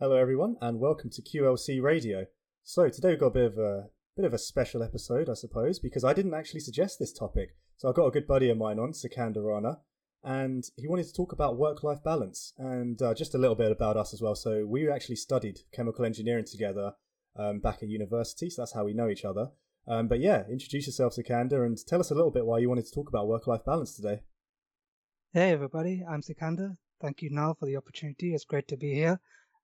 Hello, 0.00 0.14
everyone, 0.14 0.54
and 0.60 0.78
welcome 0.78 1.10
to 1.10 1.22
QLC 1.22 1.82
Radio. 1.82 2.26
So 2.62 2.88
today 2.88 3.08
we've 3.08 3.18
got 3.18 3.26
a 3.26 3.30
bit 3.30 3.46
of 3.46 3.58
a 3.58 3.86
bit 4.16 4.26
of 4.26 4.32
a 4.32 4.38
special 4.38 4.80
episode, 4.80 5.28
I 5.28 5.34
suppose, 5.34 5.80
because 5.80 6.04
I 6.04 6.12
didn't 6.12 6.34
actually 6.34 6.60
suggest 6.60 7.00
this 7.00 7.12
topic. 7.12 7.56
So 7.78 7.88
I've 7.88 7.96
got 7.96 8.06
a 8.06 8.12
good 8.12 8.28
buddy 8.28 8.48
of 8.48 8.58
mine 8.58 8.78
on, 8.78 8.94
Sikandar 8.94 9.42
Rana, 9.42 9.80
and 10.22 10.62
he 10.76 10.86
wanted 10.86 11.06
to 11.06 11.12
talk 11.12 11.32
about 11.32 11.58
work-life 11.58 12.04
balance 12.04 12.52
and 12.58 13.02
uh, 13.02 13.12
just 13.12 13.34
a 13.34 13.38
little 13.38 13.56
bit 13.56 13.72
about 13.72 13.96
us 13.96 14.14
as 14.14 14.22
well. 14.22 14.36
So 14.36 14.64
we 14.64 14.88
actually 14.88 15.16
studied 15.16 15.62
chemical 15.74 16.04
engineering 16.04 16.44
together 16.48 16.92
um, 17.34 17.58
back 17.58 17.82
at 17.82 17.88
university, 17.88 18.50
so 18.50 18.62
that's 18.62 18.74
how 18.74 18.84
we 18.84 18.94
know 18.94 19.08
each 19.08 19.24
other. 19.24 19.48
Um, 19.88 20.06
but 20.06 20.20
yeah, 20.20 20.44
introduce 20.48 20.86
yourself, 20.86 21.14
Sikandar, 21.14 21.64
and 21.64 21.76
tell 21.88 21.98
us 21.98 22.12
a 22.12 22.14
little 22.14 22.30
bit 22.30 22.46
why 22.46 22.58
you 22.60 22.68
wanted 22.68 22.86
to 22.86 22.94
talk 22.94 23.08
about 23.08 23.26
work-life 23.26 23.64
balance 23.66 23.96
today. 23.96 24.20
Hey 25.32 25.50
everybody, 25.50 26.04
I'm 26.08 26.22
Sikandar. 26.22 26.76
Thank 27.00 27.20
you, 27.20 27.30
Niall, 27.30 27.56
for 27.58 27.66
the 27.66 27.76
opportunity. 27.76 28.32
It's 28.32 28.44
great 28.44 28.68
to 28.68 28.76
be 28.76 28.94
here. 28.94 29.18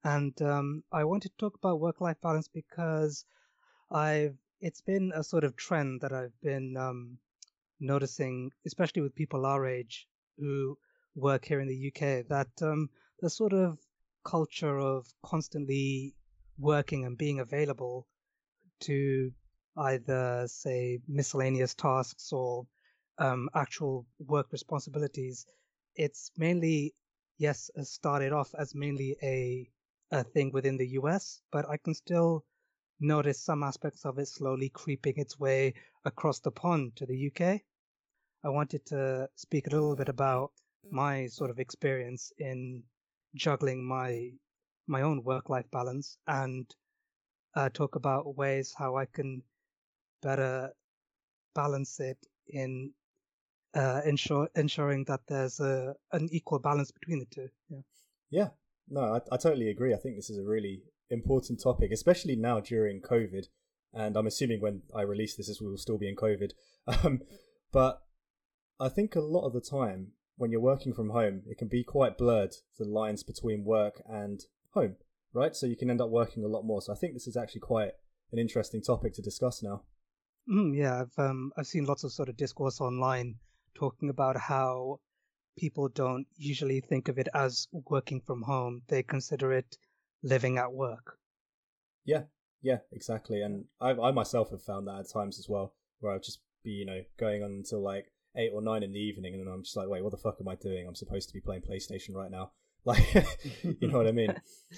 And 0.07 0.41
um, 0.43 0.85
I 0.93 1.05
wanted 1.05 1.31
to 1.31 1.39
talk 1.39 1.55
about 1.57 1.81
work-life 1.81 2.21
balance 2.23 2.47
because 2.47 3.25
I've 3.91 4.37
it's 4.61 4.83
been 4.83 5.13
a 5.15 5.25
sort 5.25 5.45
of 5.45 5.57
trend 5.57 6.03
that 6.03 6.13
I've 6.13 6.39
been 6.43 6.77
um, 6.77 7.19
noticing, 7.81 8.51
especially 8.67 9.01
with 9.01 9.15
people 9.15 9.47
our 9.47 9.67
age 9.67 10.07
who 10.39 10.77
work 11.15 11.47
here 11.47 11.61
in 11.61 11.69
the 11.69 11.89
UK, 11.89 12.29
that 12.29 12.51
um, 12.61 12.91
the 13.21 13.31
sort 13.31 13.55
of 13.55 13.79
culture 14.25 14.79
of 14.79 15.07
constantly 15.25 16.15
working 16.59 17.07
and 17.07 17.17
being 17.17 17.41
available 17.41 18.07
to 18.81 19.33
either 19.77 20.45
say 20.49 21.01
miscellaneous 21.09 21.75
tasks 21.75 22.31
or 22.31 22.67
um, 23.19 23.49
actual 23.55 24.07
work 24.19 24.53
responsibilities. 24.53 25.47
It's 25.95 26.31
mainly 26.37 26.95
yes, 27.39 27.71
started 27.83 28.33
off 28.33 28.55
as 28.59 28.75
mainly 28.75 29.17
a 29.23 29.69
a 30.11 30.25
thing 30.25 30.51
within 30.53 30.77
the 30.77 30.89
US, 31.01 31.41
but 31.51 31.69
I 31.69 31.77
can 31.77 31.95
still 31.95 32.45
notice 33.01 33.41
some 33.41 33.63
aspects 33.63 34.05
of 34.05 34.19
it 34.19 34.29
slowly 34.29 34.69
creeping 34.69 35.15
its 35.17 35.39
way 35.39 35.75
across 36.05 36.41
the 36.41 36.51
pond 36.51 36.97
to 36.97 37.07
the 37.07 37.17
UK. 37.17 37.65
I 38.45 38.49
wanted 38.49 38.87
to 38.87 39.29
speak 39.35 39.67
a 39.67 39.71
little 39.71 39.97
bit 39.97 40.09
about 40.09 40.53
my 40.91 41.27
sort 41.29 41.51
of 41.51 41.59
experience 41.59 42.33
in 42.39 42.83
juggling 43.35 43.85
my 43.85 44.33
my 44.87 45.03
own 45.03 45.25
work 45.25 45.49
life 45.49 45.71
balance 45.71 46.19
and 46.27 46.67
uh, 47.55 47.71
talk 47.71 47.95
about 47.97 48.37
ways 48.37 48.75
how 48.77 48.97
I 48.97 49.07
can 49.07 49.43
better 50.21 50.75
balance 51.55 52.01
it 52.01 52.19
in 52.49 52.93
uh, 53.75 54.03
ensure 54.05 54.49
ensuring 54.55 55.05
that 55.05 55.21
there's 55.27 55.61
a 55.61 55.95
an 56.13 56.29
equal 56.31 56.59
balance 56.59 56.91
between 56.91 57.19
the 57.21 57.27
two. 57.27 57.49
Yeah. 57.69 57.81
Yeah, 58.31 58.49
no, 58.89 59.15
I, 59.15 59.35
I 59.35 59.37
totally 59.37 59.69
agree. 59.69 59.95
I 59.95 59.99
think 59.99 60.17
this 60.17 60.31
is 60.31 60.39
a 60.39 60.45
really 60.45 60.83
important 61.11 61.61
topic, 61.63 61.91
especially 61.93 62.37
now 62.37 62.61
during 62.61 63.01
COVID. 63.01 63.47
And 63.93 64.17
I'm 64.17 64.27
assuming 64.27 64.61
when 64.61 64.83
I 64.95 65.03
release 65.03 65.37
this, 65.37 65.61
we 65.61 65.69
will 65.69 65.79
still 65.79 65.99
be 65.99 66.09
in 66.09 66.17
COVID. 66.17 66.53
Um, 66.87 67.23
but 67.73 68.03
I 68.79 68.91
think 68.91 69.17
a 69.17 69.21
lot 69.21 69.47
of 69.47 69.55
the 69.55 69.61
time 69.63 70.09
when 70.37 70.51
you're 70.51 70.61
working 70.61 70.93
from 70.93 71.09
home, 71.11 71.43
it 71.47 71.57
can 71.57 71.69
be 71.69 71.83
quite 71.83 72.19
blurred 72.19 72.55
the 72.79 72.85
lines 72.85 73.23
between 73.23 73.65
work 73.65 74.03
and 74.07 74.41
home, 74.75 74.97
right? 75.33 75.57
So 75.57 75.67
you 75.67 75.77
can 75.77 75.91
end 75.91 76.03
up 76.03 76.11
working 76.11 76.45
a 76.45 76.49
lot 76.49 76.65
more. 76.65 76.83
So 76.83 76.93
I 76.93 76.97
think 76.97 77.15
this 77.15 77.27
is 77.27 77.39
actually 77.39 77.63
quite 77.63 77.93
an 78.33 78.39
interesting 78.39 78.83
topic 78.83 79.15
to 79.15 79.23
discuss 79.23 79.63
now. 79.63 79.83
Mm, 80.47 80.77
yeah, 80.77 81.01
I've 81.01 81.25
um, 81.25 81.53
I've 81.57 81.67
seen 81.67 81.87
lots 81.87 82.05
of 82.05 82.13
sort 82.13 82.29
of 82.29 82.37
discourse 82.37 82.81
online 82.81 83.37
talking 83.75 84.11
about 84.11 84.37
how 84.37 85.01
people 85.57 85.89
don't 85.89 86.27
usually 86.37 86.81
think 86.81 87.09
of 87.09 87.19
it 87.19 87.29
as 87.35 87.69
working 87.73 88.21
from 88.21 88.43
home. 88.43 88.83
They 88.89 89.03
consider 89.03 89.53
it 89.53 89.77
living 90.23 90.59
at 90.59 90.73
work. 90.73 91.19
Yeah, 92.05 92.25
yeah, 92.63 92.79
exactly. 92.93 93.43
And 93.43 93.65
I, 93.81 93.91
I 93.91 94.11
myself 94.11 94.51
have 94.51 94.63
found 94.63 94.87
that 94.89 95.01
at 95.01 95.13
times 95.13 95.39
as 95.39 95.49
well, 95.49 95.75
where 96.01 96.13
I'll 96.13 96.19
just 96.21 96.41
be, 96.63 96.71
you 96.71 96.87
know, 96.87 97.03
going 97.19 97.43
on 97.43 97.51
until 97.51 97.83
like 97.83 98.07
eight 98.37 98.51
or 98.53 98.63
nine 98.63 98.83
in 98.83 98.93
the 98.93 98.99
evening, 98.99 99.35
and 99.35 99.47
then 99.47 99.53
I'm 99.53 99.63
just 99.63 99.77
like, 99.77 99.89
wait, 99.89 100.03
what 100.03 100.11
the 100.11 100.19
fuck 100.19 100.37
am 100.41 100.49
I 100.49 100.57
doing? 100.57 100.87
I'm 100.87 100.95
supposed 100.95 101.29
to 101.29 101.35
be 101.35 101.41
playing 101.41 101.63
PlayStation 101.63 102.15
right 102.15 102.31
now. 102.31 102.53
Like, 102.87 103.15
you 103.63 103.89
know 103.89 103.97
what 103.97 104.07
I 104.07 104.13
mean? 104.13 104.29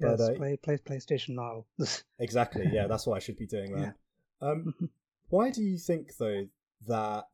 yes, 0.00 0.16
but, 0.18 0.20
uh, 0.20 0.34
play, 0.34 0.56
play 0.56 0.76
PlayStation 0.76 1.36
now. 1.36 1.66
exactly. 2.18 2.68
Yeah, 2.72 2.88
that's 2.88 3.06
what 3.06 3.14
I 3.14 3.20
should 3.20 3.36
be 3.36 3.46
doing, 3.46 3.76
man. 3.76 3.94
Yeah. 4.42 4.48
Um, 4.48 4.74
why 5.28 5.52
do 5.52 5.62
you 5.62 5.78
think 5.78 6.16
though 6.16 6.48
that 6.88 7.28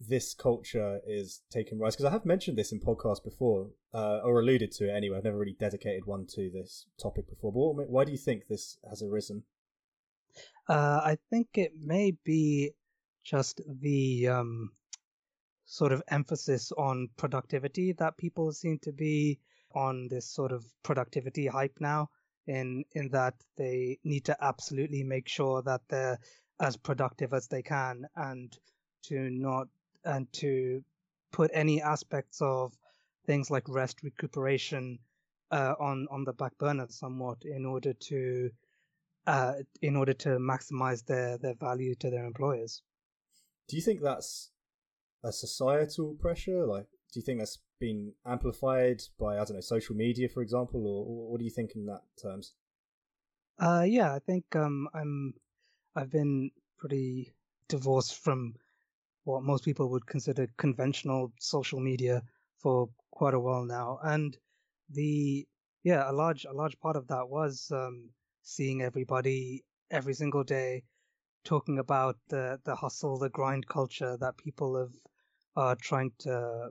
this 0.00 0.34
culture 0.34 1.00
is 1.06 1.42
taking 1.50 1.78
rise? 1.78 1.96
Because 1.96 2.06
I 2.06 2.12
have 2.12 2.26
mentioned 2.26 2.58
this 2.58 2.72
in 2.72 2.80
podcasts 2.80 3.22
before, 3.22 3.70
uh, 3.94 4.20
or 4.24 4.40
alluded 4.40 4.72
to 4.72 4.88
it 4.88 4.94
anyway. 4.94 5.18
I've 5.18 5.24
never 5.24 5.38
really 5.38 5.56
dedicated 5.58 6.06
one 6.06 6.26
to 6.34 6.50
this 6.50 6.86
topic 7.00 7.28
before. 7.28 7.52
But 7.74 7.88
why 7.88 8.04
do 8.04 8.12
you 8.12 8.18
think 8.18 8.46
this 8.46 8.78
has 8.88 9.02
arisen? 9.02 9.44
Uh, 10.68 11.00
I 11.04 11.18
think 11.30 11.48
it 11.54 11.72
may 11.80 12.16
be 12.24 12.72
just 13.24 13.60
the 13.66 14.28
um, 14.28 14.72
sort 15.64 15.92
of 15.92 16.02
emphasis 16.08 16.72
on 16.72 17.08
productivity 17.16 17.92
that 17.92 18.16
people 18.16 18.52
seem 18.52 18.78
to 18.80 18.92
be 18.92 19.40
on 19.74 20.08
this 20.08 20.26
sort 20.26 20.52
of 20.52 20.64
productivity 20.82 21.46
hype 21.46 21.78
now. 21.80 22.10
In 22.46 22.84
in 22.92 23.08
that 23.08 23.34
they 23.56 23.98
need 24.04 24.26
to 24.26 24.36
absolutely 24.40 25.02
make 25.02 25.26
sure 25.26 25.62
that 25.62 25.80
they're 25.88 26.20
as 26.60 26.76
productive 26.76 27.32
as 27.34 27.48
they 27.48 27.62
can 27.62 28.06
and 28.14 28.56
to 29.02 29.30
not 29.30 29.66
and 30.06 30.32
to 30.32 30.82
put 31.32 31.50
any 31.52 31.82
aspects 31.82 32.40
of 32.40 32.72
things 33.26 33.50
like 33.50 33.68
rest 33.68 34.02
recuperation 34.02 34.98
uh, 35.50 35.74
on 35.78 36.06
on 36.10 36.24
the 36.24 36.32
back 36.32 36.56
burner 36.58 36.86
somewhat 36.88 37.38
in 37.44 37.66
order 37.66 37.92
to 37.92 38.50
uh, 39.26 39.54
in 39.82 39.96
order 39.96 40.12
to 40.12 40.30
maximize 40.38 41.04
their 41.04 41.38
their 41.38 41.54
value 41.54 41.94
to 41.96 42.10
their 42.10 42.24
employers. 42.24 42.82
Do 43.68 43.76
you 43.76 43.82
think 43.82 44.00
that's 44.00 44.50
a 45.24 45.32
societal 45.32 46.14
pressure? 46.14 46.64
Like, 46.66 46.86
do 47.12 47.20
you 47.20 47.22
think 47.22 47.40
that's 47.40 47.58
been 47.80 48.12
amplified 48.24 49.02
by 49.18 49.34
I 49.34 49.44
don't 49.44 49.54
know 49.54 49.60
social 49.60 49.96
media, 49.96 50.28
for 50.28 50.42
example, 50.42 50.86
or, 50.86 51.04
or 51.04 51.30
what 51.32 51.38
do 51.38 51.44
you 51.44 51.50
think 51.50 51.72
in 51.74 51.86
that 51.86 52.02
terms? 52.20 52.54
Uh, 53.58 53.84
yeah, 53.86 54.14
I 54.14 54.18
think 54.20 54.44
um, 54.54 54.88
I'm 54.94 55.34
I've 55.94 56.10
been 56.10 56.50
pretty 56.78 57.32
divorced 57.68 58.16
from 58.22 58.54
what 59.26 59.42
most 59.42 59.64
people 59.64 59.90
would 59.90 60.06
consider 60.06 60.46
conventional 60.56 61.32
social 61.40 61.80
media 61.80 62.22
for 62.58 62.88
quite 63.10 63.34
a 63.34 63.40
while 63.40 63.64
now, 63.64 63.98
and 64.04 64.36
the 64.90 65.46
yeah, 65.82 66.08
a 66.10 66.12
large 66.12 66.44
a 66.44 66.52
large 66.52 66.78
part 66.78 66.96
of 66.96 67.08
that 67.08 67.28
was 67.28 67.70
um, 67.72 68.10
seeing 68.42 68.82
everybody 68.82 69.64
every 69.90 70.14
single 70.14 70.44
day 70.44 70.82
talking 71.44 71.78
about 71.78 72.16
the 72.28 72.60
the 72.64 72.74
hustle, 72.76 73.18
the 73.18 73.28
grind 73.28 73.66
culture 73.66 74.16
that 74.18 74.36
people 74.36 74.78
have 74.78 74.94
are 75.56 75.74
trying 75.74 76.12
to 76.18 76.70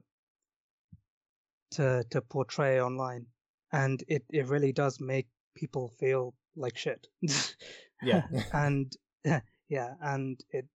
to 1.71 2.05
to 2.09 2.21
portray 2.21 2.79
online, 2.81 3.25
and 3.73 4.01
it 4.07 4.23
it 4.29 4.47
really 4.47 4.71
does 4.71 4.99
make 5.01 5.27
people 5.55 5.89
feel 5.99 6.33
like 6.55 6.77
shit. 6.77 7.07
yeah, 8.01 8.23
and 8.53 8.95
yeah, 9.69 9.93
and 10.01 10.39
it 10.51 10.67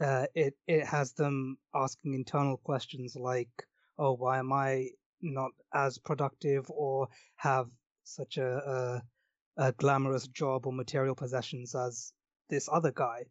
uh, 0.00 0.26
it 0.34 0.54
it 0.66 0.86
has 0.86 1.12
them 1.12 1.58
asking 1.74 2.14
internal 2.14 2.58
questions 2.58 3.16
like, 3.16 3.66
"Oh, 3.98 4.12
why 4.12 4.38
am 4.38 4.52
I 4.52 4.90
not 5.22 5.52
as 5.72 5.98
productive 5.98 6.70
or 6.70 7.08
have 7.36 7.68
such 8.04 8.36
a, 8.36 9.02
a, 9.56 9.66
a 9.68 9.72
glamorous 9.72 10.28
job 10.28 10.66
or 10.66 10.72
material 10.72 11.14
possessions 11.14 11.74
as 11.74 12.12
this 12.50 12.68
other 12.70 12.92
guy, 12.92 13.24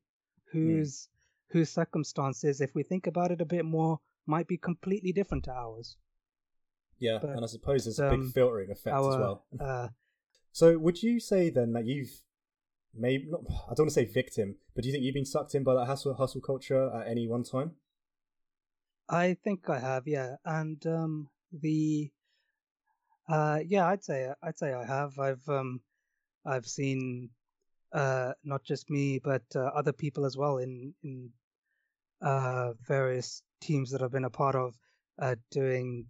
hmm. 0.52 0.58
whose 0.58 1.08
mm. 1.08 1.54
whose 1.54 1.70
circumstances, 1.70 2.62
if 2.62 2.74
we 2.74 2.84
think 2.84 3.08
about 3.08 3.32
it 3.32 3.42
a 3.42 3.46
bit 3.46 3.66
more, 3.66 4.00
might 4.26 4.48
be 4.48 4.58
completely 4.58 5.12
different 5.12 5.44
to 5.46 5.52
ours." 5.52 5.98
Yeah, 6.98 7.20
but, 7.22 7.32
and 7.32 7.44
I 7.44 7.48
suppose 7.48 7.84
there's 7.86 8.00
a 8.00 8.10
big 8.10 8.22
um, 8.22 8.32
filtering 8.32 8.72
effect 8.72 8.96
our, 8.96 9.12
as 9.12 9.18
well. 9.18 9.46
Uh, 9.60 9.88
so, 10.52 10.78
would 10.78 11.04
you 11.04 11.20
say 11.20 11.50
then 11.50 11.74
that 11.74 11.86
you've 11.86 12.22
maybe 12.98 13.28
not, 13.30 13.42
I 13.50 13.74
don't 13.74 13.86
want 13.86 13.90
to 13.90 13.96
say 13.96 14.06
victim, 14.06 14.56
but 14.74 14.84
do 14.84 14.90
you 14.90 14.94
think 14.94 15.04
you've 15.04 15.14
been 15.14 15.26
sucked 15.26 15.56
in 15.56 15.64
by 15.64 15.74
that 15.76 15.86
hustle 15.86 16.14
hustle 16.14 16.42
culture 16.42 16.92
at 16.94 17.08
any 17.08 17.28
one 17.28 17.44
time? 17.44 17.72
I 19.08 19.36
think 19.44 19.70
I 19.70 19.80
have, 19.80 20.08
yeah. 20.08 20.36
And 20.46 20.86
um, 20.88 21.30
the 21.52 22.12
uh, 23.28 23.60
yeah, 23.66 23.88
I'd 23.88 24.04
say 24.04 24.30
I'd 24.42 24.58
say 24.58 24.74
I 24.74 24.86
have. 24.86 25.18
I've 25.20 25.48
um, 25.50 25.82
I've 26.46 26.66
seen 26.66 27.30
uh, 27.92 28.34
not 28.44 28.64
just 28.64 28.90
me, 28.90 29.20
but 29.24 29.44
uh, 29.56 29.60
other 29.76 29.94
people 29.94 30.26
as 30.26 30.38
well 30.38 30.58
in 30.58 30.94
in 31.04 31.32
uh, 32.22 32.74
various 32.88 33.42
teams 33.62 33.92
that 33.92 34.02
I've 34.02 34.12
been 34.12 34.26
a 34.26 34.30
part 34.30 34.56
of 34.56 34.76
uh, 35.20 35.36
doing 35.52 36.08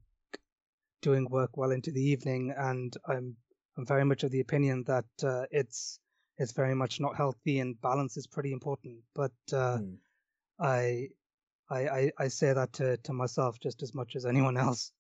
doing 1.02 1.28
work 1.30 1.58
well 1.58 1.72
into 1.72 1.92
the 1.92 2.02
evening, 2.02 2.54
and 2.58 2.96
I'm 3.08 3.36
I'm 3.78 3.86
very 3.86 4.04
much 4.04 4.24
of 4.24 4.32
the 4.32 4.42
opinion 4.42 4.84
that 4.88 5.06
uh, 5.24 5.46
it's 5.52 6.00
it's 6.38 6.52
very 6.52 6.76
much 6.76 7.00
not 7.00 7.16
healthy 7.16 7.60
and 7.60 7.80
balance 7.82 8.18
is 8.18 8.28
pretty 8.28 8.52
important. 8.52 9.00
But 9.14 9.32
uh, 9.52 9.80
mm. 9.80 9.98
I, 10.60 11.10
I, 11.70 12.12
I 12.18 12.28
say 12.28 12.54
that 12.54 12.74
to, 12.74 12.98
to 12.98 13.14
myself 13.14 13.60
just 13.60 13.82
as 13.84 13.94
much 13.94 14.16
as 14.16 14.26
anyone 14.26 14.58
else. 14.58 14.92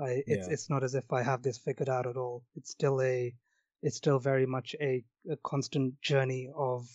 I 0.00 0.22
it's 0.26 0.46
yeah. 0.46 0.52
it's 0.52 0.70
not 0.70 0.84
as 0.84 0.94
if 0.94 1.12
I 1.12 1.22
have 1.22 1.42
this 1.42 1.58
figured 1.58 1.88
out 1.88 2.06
at 2.06 2.16
all. 2.16 2.44
It's 2.54 2.70
still 2.70 3.00
a 3.02 3.34
it's 3.82 3.96
still 3.96 4.18
very 4.18 4.46
much 4.46 4.74
a, 4.80 5.04
a 5.30 5.36
constant 5.36 6.00
journey 6.00 6.50
of 6.54 6.88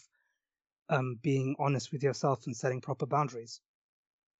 um, 0.89 1.19
being 1.21 1.55
honest 1.59 1.91
with 1.91 2.03
yourself 2.03 2.45
and 2.45 2.55
setting 2.55 2.81
proper 2.81 3.05
boundaries. 3.05 3.61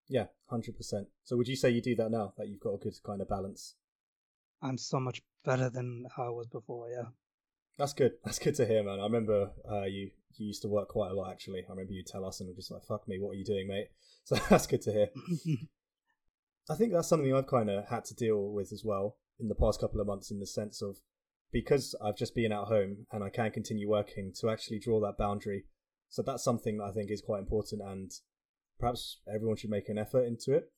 Yeah, 0.08 0.26
hundred 0.46 0.76
percent. 0.76 1.08
So 1.24 1.36
would 1.36 1.48
you 1.48 1.56
say 1.56 1.70
you 1.70 1.82
do 1.82 1.96
that 1.96 2.10
now? 2.10 2.34
That 2.36 2.48
you've 2.48 2.60
got 2.60 2.74
a 2.74 2.78
good 2.78 2.94
kind 3.04 3.20
of 3.20 3.28
balance? 3.28 3.74
I'm 4.62 4.78
so 4.78 4.98
much 4.98 5.22
better 5.44 5.68
than 5.68 6.06
how 6.14 6.26
I 6.26 6.30
was 6.30 6.46
before. 6.46 6.88
Yeah. 6.90 7.08
That's 7.78 7.92
good. 7.92 8.12
That's 8.24 8.38
good 8.38 8.54
to 8.56 8.66
hear, 8.66 8.82
man. 8.82 9.00
I 9.00 9.04
remember 9.04 9.50
uh, 9.70 9.84
you 9.84 10.10
you 10.36 10.46
used 10.46 10.62
to 10.62 10.68
work 10.68 10.88
quite 10.88 11.10
a 11.10 11.14
lot. 11.14 11.30
Actually, 11.30 11.64
I 11.68 11.70
remember 11.70 11.92
you 11.92 12.02
tell 12.04 12.24
us, 12.24 12.40
and 12.40 12.48
we're 12.48 12.56
just 12.56 12.70
like, 12.70 12.84
"Fuck 12.84 13.06
me, 13.08 13.18
what 13.18 13.30
are 13.30 13.38
you 13.38 13.44
doing, 13.44 13.68
mate?" 13.68 13.88
So 14.26 14.36
that's 14.48 14.66
good 14.66 14.80
to 14.82 14.90
hear. 14.90 15.08
I 16.70 16.76
think 16.76 16.94
that's 16.94 17.08
something 17.08 17.34
I've 17.34 17.46
kind 17.46 17.68
of 17.68 17.88
had 17.88 18.06
to 18.06 18.14
deal 18.14 18.52
with 18.52 18.72
as 18.72 18.82
well 18.82 19.18
in 19.38 19.48
the 19.48 19.54
past 19.54 19.80
couple 19.80 20.00
of 20.00 20.06
months, 20.06 20.30
in 20.30 20.40
the 20.40 20.46
sense 20.46 20.80
of 20.80 20.96
because 21.52 21.94
I've 22.02 22.16
just 22.16 22.34
been 22.34 22.52
at 22.52 22.64
home 22.68 23.06
and 23.12 23.22
I 23.22 23.28
can 23.28 23.50
continue 23.50 23.86
working 23.86 24.32
to 24.40 24.48
actually 24.48 24.78
draw 24.78 24.98
that 25.00 25.18
boundary. 25.18 25.66
So 26.08 26.22
that's 26.22 26.42
something 26.42 26.78
that 26.78 26.84
I 26.84 26.92
think 26.92 27.10
is 27.10 27.20
quite 27.20 27.40
important, 27.40 27.82
and 27.82 28.10
perhaps 28.80 29.20
everyone 29.28 29.58
should 29.58 29.68
make 29.68 29.90
an 29.90 29.98
effort 29.98 30.24
into 30.24 30.54
it. 30.54 30.72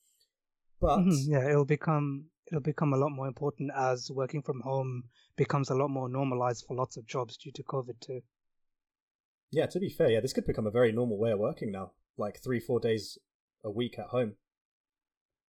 But 0.81 0.99
mm-hmm, 0.99 1.32
yeah, 1.32 1.49
it'll 1.49 1.64
become 1.64 2.26
it'll 2.46 2.60
become 2.60 2.93
a 2.93 2.96
lot 2.96 3.10
more 3.10 3.26
important 3.26 3.70
as 3.76 4.10
working 4.10 4.43
from 4.43 4.60
home 4.60 5.04
becomes 5.37 5.70
a 5.70 5.75
lot 5.75 5.88
more 5.88 6.08
normalized 6.08 6.64
for 6.66 6.76
lots 6.76 6.96
of 6.96 7.06
jobs 7.06 7.37
due 7.37 7.52
to 7.52 7.62
COVID 7.62 8.00
too. 8.00 8.20
Yeah, 9.50 9.66
to 9.66 9.78
be 9.78 9.88
fair, 9.88 10.10
yeah, 10.10 10.20
this 10.20 10.32
could 10.32 10.46
become 10.46 10.66
a 10.66 10.70
very 10.70 10.93
normal 10.93 11.19
way 11.19 11.31
of 11.31 11.38
working 11.38 11.70
now, 11.70 11.93
like 12.16 12.43
three, 12.43 12.60
four 12.60 12.81
days 12.81 13.19
a 13.64 13.70
week 13.70 13.98
at 13.98 14.06
home. 14.06 14.34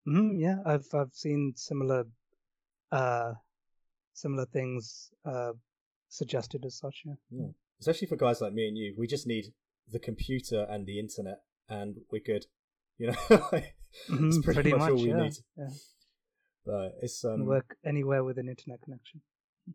Mm-hmm, 0.08 0.40
yeah, 0.40 0.58
I've 0.66 0.88
I've 0.94 1.14
seen 1.14 1.54
similar, 1.56 2.06
uh, 2.92 3.34
similar 4.14 4.46
things 4.46 5.12
uh, 5.26 5.54
suggested 6.08 6.64
as 6.66 6.78
such. 6.78 7.04
Yeah. 7.06 7.14
yeah, 7.32 7.48
especially 7.82 8.08
for 8.08 8.16
guys 8.16 8.40
like 8.40 8.54
me 8.54 8.68
and 8.68 8.78
you, 8.78 8.96
we 8.98 9.08
just 9.08 9.28
need 9.28 9.46
the 9.92 10.00
computer 10.00 10.66
and 10.70 10.86
the 10.86 11.00
internet, 11.00 11.42
and 11.68 11.98
we're 12.12 12.22
good. 12.26 12.46
You 12.98 13.08
know, 13.08 13.14
mm-hmm, 13.30 14.28
it's 14.28 14.38
pretty, 14.40 14.62
pretty 14.62 14.72
much, 14.72 14.80
much, 14.80 14.92
all 14.92 14.96
we 14.96 15.10
yeah, 15.10 15.22
need. 15.24 15.36
Yeah. 15.58 15.70
But 16.68 16.96
it's 17.02 17.24
um, 17.24 17.46
work 17.46 17.78
anywhere 17.86 18.26
with 18.26 18.38
an 18.38 18.50
internet 18.50 18.82
connection. 18.82 19.22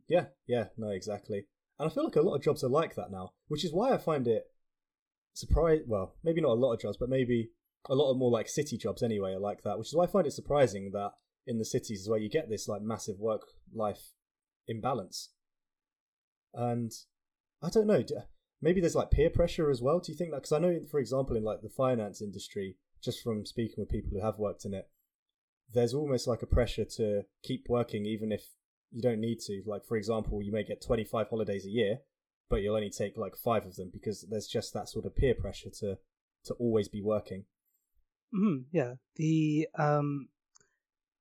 Yeah, 0.08 0.26
yeah, 0.46 0.66
no, 0.76 0.90
exactly. 0.90 1.46
And 1.78 1.90
I 1.90 1.94
feel 1.94 2.04
like 2.04 2.16
a 2.16 2.20
lot 2.20 2.34
of 2.34 2.42
jobs 2.42 2.62
are 2.62 2.68
like 2.68 2.94
that 2.96 3.10
now, 3.10 3.32
which 3.48 3.64
is 3.64 3.72
why 3.72 3.92
I 3.92 3.98
find 3.98 4.28
it 4.28 4.44
surprise. 5.32 5.80
Well, 5.86 6.14
maybe 6.22 6.42
not 6.42 6.50
a 6.50 6.60
lot 6.60 6.74
of 6.74 6.80
jobs, 6.80 6.98
but 7.00 7.08
maybe 7.08 7.50
a 7.88 7.94
lot 7.94 8.10
of 8.10 8.18
more 8.18 8.30
like 8.30 8.46
city 8.46 8.76
jobs 8.76 9.02
anyway 9.02 9.32
are 9.32 9.40
like 9.40 9.62
that. 9.62 9.78
Which 9.78 9.88
is 9.88 9.94
why 9.94 10.04
I 10.04 10.08
find 10.08 10.26
it 10.26 10.34
surprising 10.34 10.90
that 10.92 11.12
in 11.46 11.58
the 11.58 11.64
cities 11.64 12.02
is 12.02 12.10
where 12.10 12.20
you 12.20 12.28
get 12.28 12.50
this 12.50 12.68
like 12.68 12.82
massive 12.82 13.18
work 13.18 13.42
life 13.74 14.10
imbalance. 14.68 15.30
And 16.52 16.92
I 17.62 17.70
don't 17.70 17.86
know, 17.86 18.04
maybe 18.60 18.82
there's 18.82 18.94
like 18.94 19.10
peer 19.10 19.30
pressure 19.30 19.70
as 19.70 19.80
well. 19.80 19.98
Do 19.98 20.12
you 20.12 20.18
think 20.18 20.30
that? 20.32 20.42
Because 20.42 20.52
I 20.52 20.58
know, 20.58 20.80
for 20.90 21.00
example, 21.00 21.36
in 21.36 21.42
like 21.42 21.62
the 21.62 21.70
finance 21.70 22.20
industry, 22.20 22.76
just 23.02 23.22
from 23.22 23.46
speaking 23.46 23.76
with 23.78 23.88
people 23.88 24.10
who 24.12 24.22
have 24.22 24.38
worked 24.38 24.66
in 24.66 24.74
it, 24.74 24.90
there's 25.72 25.94
almost 25.94 26.26
like 26.26 26.42
a 26.42 26.46
pressure 26.46 26.84
to 26.84 27.22
keep 27.42 27.68
working 27.68 28.06
even 28.06 28.32
if 28.32 28.44
you 28.90 29.02
don't 29.02 29.20
need 29.20 29.40
to. 29.40 29.62
Like 29.66 29.84
for 29.84 29.96
example, 29.96 30.42
you 30.42 30.52
may 30.52 30.64
get 30.64 30.82
25 30.82 31.28
holidays 31.28 31.66
a 31.66 31.70
year, 31.70 31.98
but 32.48 32.56
you'll 32.56 32.76
only 32.76 32.90
take 32.90 33.16
like 33.16 33.36
five 33.36 33.64
of 33.64 33.76
them 33.76 33.90
because 33.92 34.26
there's 34.28 34.46
just 34.46 34.74
that 34.74 34.88
sort 34.88 35.06
of 35.06 35.16
peer 35.16 35.34
pressure 35.34 35.70
to 35.80 35.98
to 36.44 36.54
always 36.54 36.88
be 36.88 37.02
working. 37.02 37.44
Mm, 38.34 38.64
yeah, 38.72 38.94
the 39.16 39.68
um, 39.78 40.28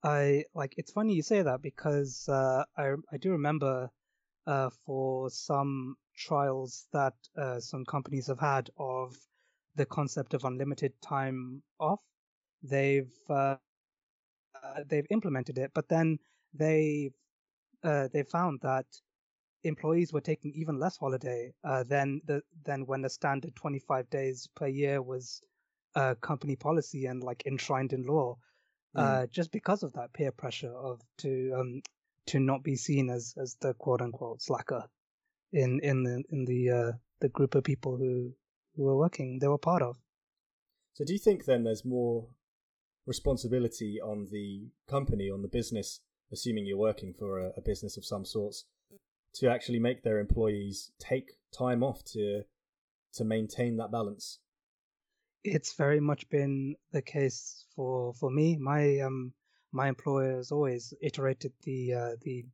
I 0.04 0.46
like 0.54 0.74
it's 0.78 0.92
funny 0.92 1.14
you 1.14 1.24
say 1.24 1.42
that 1.42 1.62
because 1.62 2.28
uh, 2.28 2.64
I 2.78 2.94
I 3.12 3.18
do 3.18 3.32
remember 3.32 3.90
uh, 4.48 4.70
for 4.86 5.30
some 5.30 5.96
trials 6.18 6.88
that 6.94 7.14
uh, 7.38 7.60
some 7.60 7.86
companies 7.86 8.28
have 8.28 8.40
had 8.40 8.70
of 8.78 9.16
the 9.76 9.86
concept 9.86 10.34
of 10.34 10.44
unlimited 10.44 10.94
time 11.02 11.64
off. 11.80 12.02
They've 12.64 13.12
uh, 13.30 13.56
uh, 14.64 14.84
they've 14.88 15.08
implemented 15.10 15.58
it, 15.58 15.72
but 15.74 15.88
then 15.90 16.20
they 16.54 17.12
uh, 17.84 18.08
they 18.14 18.24
found 18.24 18.60
that 18.62 18.86
employees 19.64 20.12
were 20.12 20.22
taking 20.22 20.52
even 20.56 20.80
less 20.80 20.98
holiday 20.98 21.54
uh, 21.64 21.84
than 21.84 22.22
the 22.26 22.42
than 22.64 22.86
when 22.86 23.02
the 23.02 23.10
standard 23.10 23.56
25 23.56 24.10
days 24.10 24.48
per 24.56 24.68
year 24.68 25.02
was 25.02 25.42
uh, 25.96 26.16
company 26.22 26.56
policy 26.56 27.06
and 27.06 27.24
like 27.24 27.44
enshrined 27.46 27.94
in 27.94 28.04
law, 28.04 28.38
mm. 28.96 29.32
just 29.32 29.52
because 29.52 29.84
of 29.84 29.94
that 29.94 30.14
peer 30.14 30.32
pressure 30.32 30.74
of 30.74 31.02
to 31.18 31.54
um, 31.58 31.82
to 32.28 32.40
not 32.40 32.64
be 32.64 32.76
seen 32.76 33.10
as 33.10 33.34
as 33.38 33.56
the 33.62 33.74
quote 33.74 34.02
unquote 34.02 34.42
slacker 34.42 34.86
in 35.52 35.80
in 35.82 36.04
the 36.04 36.24
in 36.30 36.46
the 36.46 36.70
uh, 36.70 36.92
the 37.20 37.30
group 37.30 37.56
of 37.56 37.64
people 37.64 37.98
who 37.98 38.34
who 38.76 38.84
were 38.84 38.98
working 38.98 39.40
they 39.40 39.48
were 39.48 39.58
part 39.58 39.82
of. 39.82 39.98
So 40.94 41.06
do 41.06 41.14
you 41.14 41.20
think 41.20 41.46
then 41.46 41.64
there's 41.64 41.86
more 41.86 42.28
responsibility 43.16 43.92
on 44.12 44.18
the 44.32 44.48
company 44.88 45.28
on 45.30 45.42
the 45.42 45.54
business 45.60 46.02
assuming 46.32 46.66
you're 46.66 46.78
working 46.78 47.14
for 47.14 47.40
a, 47.40 47.52
a 47.58 47.62
business 47.62 47.98
of 47.98 48.06
some 48.06 48.26
sorts, 48.26 48.66
to 49.34 49.50
actually 49.50 49.80
make 49.80 50.04
their 50.04 50.20
employees 50.20 50.92
take 51.00 51.32
time 51.58 51.84
off 51.84 52.04
to 52.04 52.44
to 53.14 53.24
maintain 53.26 53.78
that 53.78 53.92
balance. 53.92 54.40
It's 55.44 55.74
very 55.74 56.00
much 56.00 56.30
been 56.30 56.76
the 56.92 57.02
case 57.02 57.66
for 57.76 58.14
for 58.14 58.30
me. 58.32 58.58
My 58.58 59.00
um 59.00 59.34
my 59.72 59.88
employer 59.88 60.38
has 60.38 60.52
always 60.52 60.94
iterated 61.02 61.54
the 61.64 61.94
uh, 61.94 62.16
the 62.22 62.46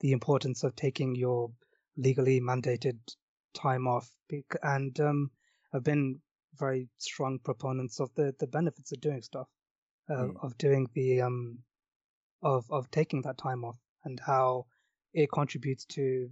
the 0.00 0.12
importance 0.12 0.64
of 0.64 0.76
taking 0.76 1.14
your 1.14 1.50
legally 1.96 2.40
mandated 2.40 2.98
time 3.54 3.86
off, 3.86 4.10
and 4.62 4.98
um, 5.00 5.30
have 5.72 5.84
been 5.84 6.20
very 6.58 6.88
strong 6.98 7.38
proponents 7.38 8.00
of 8.00 8.10
the 8.14 8.34
the 8.38 8.46
benefits 8.46 8.92
of 8.92 9.00
doing 9.00 9.22
stuff, 9.22 9.48
uh, 10.10 10.14
mm. 10.14 10.34
of 10.42 10.56
doing 10.58 10.88
the 10.94 11.20
um 11.20 11.58
of 12.42 12.64
of 12.70 12.90
taking 12.90 13.22
that 13.22 13.38
time 13.38 13.64
off 13.64 13.78
and 14.04 14.20
how 14.20 14.66
it 15.12 15.30
contributes 15.32 15.84
to 15.84 16.28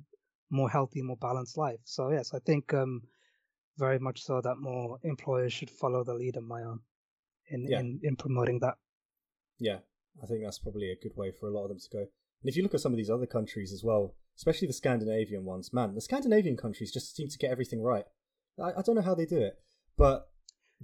more 0.50 0.68
healthy, 0.68 1.02
more 1.02 1.16
balanced 1.16 1.56
life. 1.56 1.80
So 1.84 2.10
yes, 2.10 2.34
I 2.34 2.38
think 2.40 2.74
um, 2.74 3.02
very 3.78 3.98
much 3.98 4.22
so 4.22 4.40
that 4.42 4.56
more 4.58 4.98
employers 5.02 5.52
should 5.52 5.70
follow 5.70 6.04
the 6.04 6.14
lead 6.14 6.36
of 6.36 6.44
my 6.44 6.62
own 6.62 6.80
in, 7.48 7.66
yeah. 7.68 7.80
in 7.80 8.00
in 8.02 8.16
promoting 8.16 8.60
that. 8.60 8.74
Yeah, 9.58 9.78
I 10.22 10.26
think 10.26 10.42
that's 10.44 10.58
probably 10.58 10.90
a 10.90 10.96
good 11.02 11.16
way 11.16 11.32
for 11.32 11.48
a 11.48 11.52
lot 11.52 11.64
of 11.64 11.68
them 11.70 11.78
to 11.78 11.88
go. 11.90 12.00
And 12.00 12.50
if 12.50 12.56
you 12.56 12.62
look 12.62 12.74
at 12.74 12.80
some 12.80 12.92
of 12.92 12.98
these 12.98 13.10
other 13.10 13.26
countries 13.26 13.72
as 13.72 13.82
well, 13.82 14.14
especially 14.36 14.66
the 14.66 14.74
Scandinavian 14.74 15.44
ones, 15.44 15.72
man, 15.72 15.94
the 15.94 16.00
Scandinavian 16.00 16.56
countries 16.56 16.92
just 16.92 17.16
seem 17.16 17.28
to 17.28 17.38
get 17.38 17.50
everything 17.50 17.82
right. 17.82 18.04
I, 18.60 18.72
I 18.78 18.82
don't 18.82 18.96
know 18.96 19.02
how 19.02 19.14
they 19.14 19.26
do 19.26 19.38
it, 19.38 19.54
but 19.96 20.28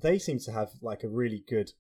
they 0.01 0.19
seem 0.19 0.39
to 0.41 0.53
have 0.53 0.71
like 0.81 1.03
a 1.03 1.09
really 1.09 1.45
good 1.47 1.73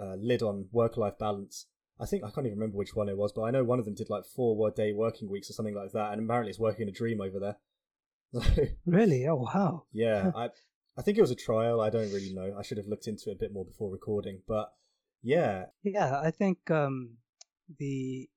uh, 0.00 0.14
lid 0.16 0.42
on 0.42 0.68
work-life 0.72 1.18
balance 1.18 1.66
I 2.02 2.06
think 2.06 2.24
I 2.24 2.30
can't 2.30 2.46
even 2.46 2.58
remember 2.58 2.78
which 2.78 2.96
one 2.96 3.08
it 3.08 3.16
was, 3.16 3.32
but 3.32 3.42
I 3.42 3.52
know 3.52 3.62
one 3.62 3.78
of 3.78 3.84
them 3.84 3.94
did 3.94 4.10
like 4.10 4.24
four 4.24 4.70
day 4.72 4.92
working 4.92 5.30
weeks 5.30 5.48
or 5.48 5.52
something 5.52 5.74
like 5.74 5.92
that, 5.92 6.12
and 6.12 6.24
apparently 6.24 6.50
it's 6.50 6.58
working 6.58 6.88
a 6.88 6.92
dream 6.92 7.20
over 7.20 7.38
there. 7.38 7.56
really? 8.86 9.26
Oh 9.28 9.36
wow. 9.36 9.84
yeah, 9.92 10.32
I 10.34 10.48
I 10.96 11.02
think 11.02 11.16
it 11.16 11.20
was 11.20 11.30
a 11.30 11.36
trial. 11.36 11.80
I 11.80 11.90
don't 11.90 12.12
really 12.12 12.32
know. 12.32 12.56
I 12.58 12.62
should 12.62 12.78
have 12.78 12.88
looked 12.88 13.06
into 13.06 13.30
it 13.30 13.34
a 13.34 13.38
bit 13.38 13.52
more 13.52 13.64
before 13.64 13.90
recording, 13.92 14.42
but 14.48 14.72
yeah. 15.22 15.66
Yeah, 15.84 16.20
I 16.20 16.32
think 16.32 16.70
um 16.70 17.18
the 17.78 18.28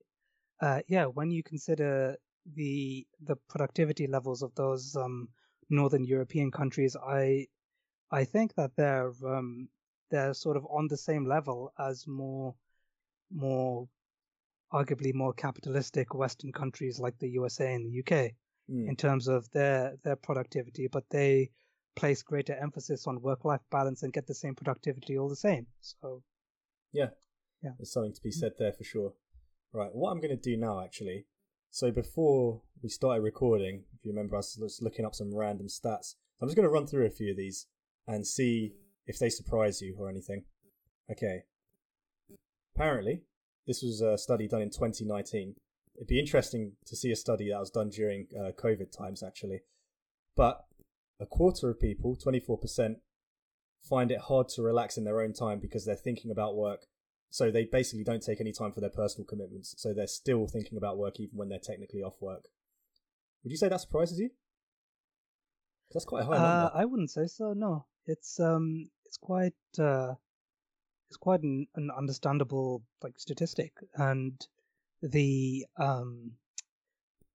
uh 0.62 0.82
yeah 0.88 1.06
when 1.06 1.32
you 1.32 1.42
consider 1.42 2.18
the 2.54 3.08
the 3.20 3.36
productivity 3.50 4.06
levels 4.06 4.44
of 4.44 4.54
those 4.56 4.96
um 4.96 5.30
northern 5.70 6.04
European 6.04 6.52
countries, 6.52 6.96
I 6.96 7.48
I 8.12 8.26
think 8.26 8.54
that 8.56 8.76
they're 8.76 9.12
um 9.26 9.70
they're 10.10 10.34
sort 10.34 10.58
of 10.58 10.66
on 10.70 10.88
the 10.88 10.98
same 10.98 11.26
level 11.26 11.74
as 11.80 12.06
more 12.08 12.56
more 13.32 13.88
arguably 14.74 15.14
more 15.14 15.34
capitalistic 15.34 16.14
Western 16.14 16.52
countries 16.52 17.00
like 17.00 17.18
the 17.20 17.30
USA 17.30 17.74
and 17.74 17.86
the 17.86 18.00
UK 18.00 18.32
mm. 18.70 18.88
in 18.88 18.96
terms 18.96 19.28
of 19.28 19.50
their 19.52 19.96
their 20.04 20.16
productivity, 20.16 20.88
but 20.88 21.04
they 21.10 21.50
place 21.96 22.24
greater 22.24 22.54
emphasis 22.54 23.08
on 23.08 23.22
work 23.22 23.46
life 23.46 23.62
balance 23.72 24.04
and 24.04 24.14
get 24.14 24.28
the 24.28 24.36
same 24.36 24.54
productivity 24.54 25.18
all 25.18 25.30
the 25.30 25.36
same. 25.36 25.66
So 25.82 26.22
yeah, 26.92 27.10
yeah, 27.64 27.72
there's 27.78 27.94
something 27.94 28.14
to 28.14 28.22
be 28.22 28.30
hmm. 28.30 28.40
said 28.40 28.54
there 28.60 28.74
for 28.74 28.84
sure. 28.84 29.14
Right, 29.74 29.90
what 29.94 30.12
I'm 30.12 30.22
going 30.22 30.38
to 30.38 30.42
do 30.42 30.58
now 30.58 30.84
actually. 30.84 31.26
So 31.72 31.92
before 31.92 32.62
we 32.82 32.88
started 32.88 33.22
recording, 33.22 33.84
if 33.94 34.06
you 34.06 34.12
remember 34.12 34.38
i 34.38 34.40
was 34.40 34.80
looking 34.82 35.06
up 35.06 35.14
some 35.14 35.36
random 35.36 35.68
stats, 35.68 36.16
I'm 36.42 36.48
just 36.48 36.56
going 36.56 36.68
to 36.68 36.70
run 36.70 36.88
through 36.88 37.06
a 37.06 37.10
few 37.10 37.32
of 37.32 37.38
these 37.38 37.68
and 38.08 38.26
see 38.26 38.76
if 39.08 39.20
they 39.20 39.30
surprise 39.30 39.82
you 39.82 39.96
or 39.98 40.10
anything. 40.10 40.44
Okay, 41.12 41.44
Apparently, 42.76 43.22
this 43.68 43.82
was 43.82 44.02
a 44.02 44.18
study 44.18 44.48
done 44.48 44.62
in 44.62 44.70
2019. 44.70 45.56
It'd 45.96 46.08
be 46.08 46.20
interesting 46.20 46.74
to 46.86 46.96
see 46.96 47.10
a 47.12 47.16
study 47.16 47.50
that 47.50 47.60
was 47.60 47.70
done 47.70 47.90
during 47.90 48.28
uh, 48.38 48.52
COVID 48.52 48.92
times, 48.92 49.24
actually. 49.24 49.62
But 50.36 50.66
a 51.20 51.26
quarter 51.26 51.70
of 51.70 51.80
people, 51.80 52.18
24%, 52.18 52.96
find 53.82 54.12
it 54.12 54.20
hard 54.20 54.50
to 54.50 54.62
relax 54.62 54.98
in 54.98 55.06
their 55.06 55.22
own 55.22 55.32
time 55.32 55.60
because 55.60 55.86
they're 55.86 55.96
thinking 55.96 56.32
about 56.32 56.58
work. 56.58 56.82
So 57.30 57.50
they 57.50 57.64
basically 57.64 58.04
don't 58.04 58.22
take 58.24 58.42
any 58.42 58.52
time 58.52 58.74
for 58.74 58.82
their 58.82 58.90
personal 58.90 59.26
commitments. 59.26 59.74
So 59.78 59.94
they're 59.94 60.08
still 60.08 60.48
thinking 60.48 60.78
about 60.78 60.98
work 60.98 61.20
even 61.20 61.38
when 61.38 61.48
they're 61.48 61.60
technically 61.60 62.02
off 62.02 62.16
work. 62.20 62.50
Would 63.44 63.52
you 63.52 63.58
say 63.58 63.70
that 63.70 63.80
surprises 63.80 64.20
you? 64.20 64.32
That's 65.94 66.06
quite 66.06 66.24
a 66.24 66.26
high 66.26 66.36
Uh, 66.36 66.40
number. 66.40 66.72
I 66.76 66.86
wouldn't 66.86 67.12
say 67.12 67.28
so. 67.28 67.54
No, 67.54 67.86
it's 68.06 68.38
um, 68.40 68.90
it's 69.16 69.26
quite 69.26 69.54
uh, 69.80 70.14
it's 71.10 71.18
quite 71.18 71.42
an, 71.42 71.68
an 71.76 71.90
understandable 71.98 72.84
like 73.02 73.18
statistic, 73.18 73.72
and 73.96 74.34
the 75.02 75.66
um, 75.80 76.32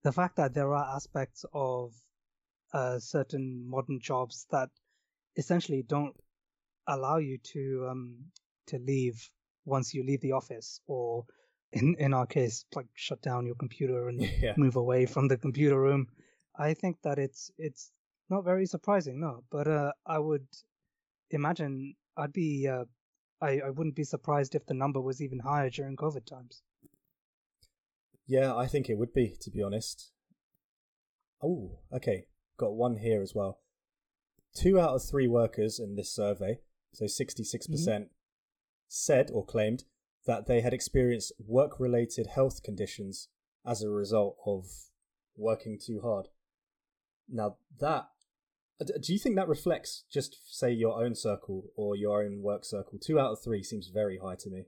the 0.03 0.11
fact 0.11 0.35
that 0.35 0.53
there 0.53 0.73
are 0.73 0.95
aspects 0.95 1.43
of 1.53 1.93
uh, 2.73 2.99
certain 2.99 3.67
modern 3.67 3.99
jobs 3.99 4.45
that 4.51 4.69
essentially 5.37 5.83
don't 5.87 6.15
allow 6.87 7.17
you 7.17 7.37
to 7.53 7.87
um 7.89 8.17
to 8.67 8.77
leave 8.77 9.29
once 9.65 9.93
you 9.93 10.03
leave 10.03 10.21
the 10.21 10.33
office, 10.33 10.81
or 10.85 11.25
in 11.71 11.95
in 11.97 12.13
our 12.13 12.27
case, 12.27 12.65
like 12.75 12.87
shut 12.93 13.21
down 13.23 13.47
your 13.47 13.55
computer 13.55 14.07
and 14.07 14.21
yeah. 14.41 14.53
move 14.55 14.75
away 14.75 15.07
from 15.07 15.27
the 15.27 15.37
computer 15.37 15.79
room. 15.81 16.07
I 16.55 16.75
think 16.75 16.97
that 17.03 17.17
it's 17.17 17.49
it's 17.57 17.91
not 18.29 18.43
very 18.43 18.67
surprising, 18.67 19.19
no. 19.19 19.43
But 19.49 19.67
uh, 19.67 19.93
I 20.05 20.19
would 20.19 20.45
imagine 21.33 21.95
I'd 22.17 22.33
be 22.33 22.67
uh, 22.67 22.85
I 23.41 23.59
I 23.65 23.69
wouldn't 23.69 23.95
be 23.95 24.03
surprised 24.03 24.55
if 24.55 24.65
the 24.65 24.73
number 24.73 25.01
was 25.01 25.21
even 25.21 25.39
higher 25.39 25.69
during 25.69 25.95
COVID 25.95 26.25
times. 26.25 26.61
Yeah, 28.27 28.55
I 28.55 28.67
think 28.67 28.89
it 28.89 28.97
would 28.97 29.13
be, 29.13 29.35
to 29.41 29.51
be 29.51 29.61
honest. 29.61 30.11
Oh, 31.43 31.79
okay. 31.91 32.27
Got 32.57 32.75
one 32.75 32.97
here 32.97 33.21
as 33.21 33.33
well. 33.35 33.59
Two 34.55 34.79
out 34.79 34.95
of 34.95 35.03
three 35.03 35.27
workers 35.27 35.79
in 35.79 35.95
this 35.95 36.13
survey, 36.13 36.59
so 36.93 37.05
66%, 37.05 37.69
percent 37.69 38.07
said 38.87 39.31
or 39.33 39.45
claimed 39.45 39.85
that 40.25 40.45
they 40.45 40.61
had 40.61 40.73
experienced 40.73 41.33
work 41.45 41.79
related 41.79 42.27
health 42.27 42.61
conditions 42.63 43.29
as 43.65 43.81
a 43.81 43.89
result 43.89 44.37
of 44.45 44.65
working 45.35 45.79
too 45.83 46.01
hard. 46.01 46.27
Now, 47.27 47.57
that. 47.79 48.07
D- 48.83 48.93
Do 49.01 49.13
you 49.13 49.19
think 49.19 49.35
that 49.35 49.47
reflects 49.47 50.03
just, 50.11 50.37
say, 50.49 50.71
your 50.71 51.03
own 51.03 51.15
circle 51.15 51.71
or 51.75 51.95
your 51.95 52.23
own 52.23 52.41
work 52.41 52.65
circle? 52.65 52.97
Two 52.99 53.19
out 53.19 53.31
of 53.31 53.43
three 53.43 53.63
seems 53.63 53.87
very 53.87 54.17
high 54.17 54.35
to 54.39 54.49
me. 54.49 54.65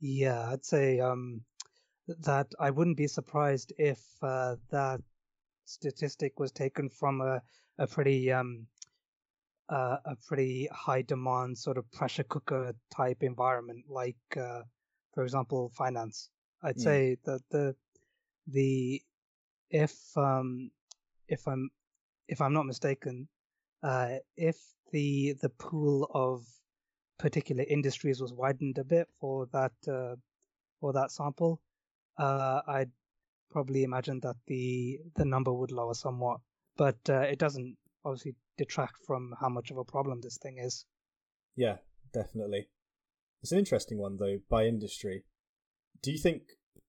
Yeah, 0.00 0.50
I'd 0.50 0.64
say 0.64 1.00
um, 1.00 1.42
that 2.20 2.48
I 2.58 2.70
wouldn't 2.70 2.96
be 2.96 3.08
surprised 3.08 3.72
if 3.78 4.00
uh, 4.22 4.56
that 4.70 5.00
statistic 5.64 6.38
was 6.38 6.52
taken 6.52 6.88
from 6.88 7.20
a 7.20 7.42
a 7.80 7.86
pretty 7.86 8.32
um 8.32 8.66
uh, 9.68 9.98
a 10.04 10.16
pretty 10.26 10.68
high 10.72 11.02
demand 11.02 11.58
sort 11.58 11.76
of 11.78 11.90
pressure 11.92 12.24
cooker 12.24 12.74
type 12.96 13.22
environment, 13.22 13.84
like 13.88 14.16
uh, 14.36 14.62
for 15.14 15.24
example 15.24 15.70
finance. 15.76 16.30
I'd 16.62 16.76
Mm. 16.78 16.82
say 16.82 17.16
that 17.24 17.40
the 17.50 17.74
the 18.46 19.02
if 19.70 19.94
um 20.16 20.70
if 21.28 21.46
I'm 21.46 21.70
if 22.28 22.40
I'm 22.40 22.52
not 22.52 22.66
mistaken, 22.66 23.28
uh, 23.82 24.16
if 24.36 24.56
the 24.92 25.34
the 25.40 25.48
pool 25.48 26.10
of 26.14 26.44
particular 27.18 27.64
industries 27.68 28.20
was 28.20 28.32
widened 28.32 28.78
a 28.78 28.84
bit 28.84 29.08
for 29.20 29.46
that 29.52 29.72
uh, 29.88 30.16
for 30.80 30.92
that 30.92 31.10
sample, 31.10 31.60
uh, 32.18 32.60
I'd 32.66 32.90
probably 33.50 33.82
imagine 33.82 34.20
that 34.20 34.36
the 34.46 34.98
the 35.16 35.24
number 35.24 35.52
would 35.52 35.72
lower 35.72 35.94
somewhat, 35.94 36.40
but 36.76 36.98
uh, 37.08 37.20
it 37.20 37.38
doesn't 37.38 37.76
obviously 38.04 38.34
detract 38.56 38.96
from 39.06 39.34
how 39.40 39.48
much 39.48 39.70
of 39.70 39.78
a 39.78 39.84
problem 39.84 40.20
this 40.20 40.38
thing 40.38 40.58
is. 40.58 40.84
Yeah, 41.56 41.78
definitely. 42.12 42.68
It's 43.42 43.52
an 43.52 43.58
interesting 43.58 43.98
one 43.98 44.16
though 44.18 44.38
by 44.48 44.66
industry. 44.66 45.24
Do 46.02 46.12
you 46.12 46.18
think? 46.18 46.42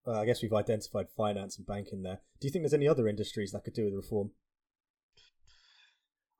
Uh, 0.08 0.22
I 0.22 0.25
guess 0.25 0.41
we've 0.41 0.53
identified 0.53 1.08
finance 1.15 1.58
and 1.58 1.67
banking 1.67 2.03
there. 2.03 2.22
Do 2.39 2.48
you 2.48 2.51
think 2.51 2.63
there's 2.63 2.74
any 2.74 2.88
other 2.88 3.08
industries 3.08 3.51
that 3.51 3.63
could 3.63 3.74
do 3.74 3.86
with 3.86 3.93
reform? 3.93 4.31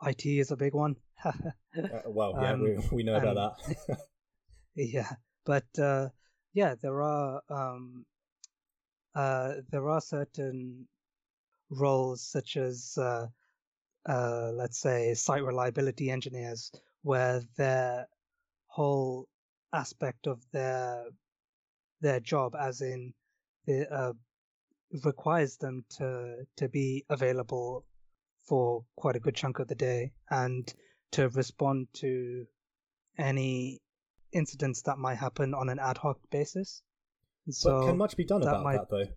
IT 0.02 0.26
is 0.26 0.52
a 0.52 0.58
big 0.58 0.74
one. 0.74 0.96
Uh, 1.76 2.02
well, 2.08 2.34
yeah, 2.42 2.52
Um, 2.54 2.64
we 2.64 2.78
we 2.98 3.04
know 3.04 3.16
about 3.16 3.36
that. 3.36 4.00
yeah, 4.76 5.12
but 5.46 5.68
uh, 5.78 6.10
yeah, 6.54 6.74
there 6.82 7.02
are 7.04 7.42
um, 7.48 8.06
uh, 9.14 9.54
there 9.70 9.88
are 9.88 10.02
certain 10.02 10.88
roles 11.70 12.22
such 12.26 12.58
as 12.58 12.98
uh, 12.98 13.28
uh, 14.08 14.52
let's 14.54 14.80
say 14.80 15.14
site 15.14 15.44
reliability 15.44 16.10
engineers, 16.10 16.72
where 17.04 17.42
their 17.56 18.08
whole 18.68 19.28
aspect 19.72 20.28
of 20.28 20.44
their 20.52 21.06
their 22.02 22.20
job, 22.20 22.56
as 22.56 22.82
in 22.82 23.14
the 23.66 23.88
uh, 23.94 24.14
requires 25.04 25.58
them 25.58 25.86
to 25.90 26.46
to 26.58 26.68
be 26.68 27.06
available 27.10 27.86
for 28.50 28.84
quite 28.96 29.16
a 29.16 29.20
good 29.20 29.36
chunk 29.36 29.60
of 29.60 29.68
the 29.68 29.76
day 29.76 30.12
and 30.30 30.74
to 31.12 31.30
respond 31.30 31.88
to 31.94 32.46
any 33.18 33.80
incidents 34.34 34.82
that 34.84 34.98
might 34.98 35.16
happen 35.18 35.54
on 35.54 35.70
an 35.70 35.80
ad 35.80 35.98
hoc 35.98 36.18
basis. 36.32 36.82
So 37.50 37.80
but 37.80 37.86
can 37.88 37.98
much 37.98 38.18
be 38.18 38.26
done 38.26 38.42
that 38.42 38.50
about 38.50 38.64
might- 38.64 38.78
that 38.78 38.90
though? 38.90 39.08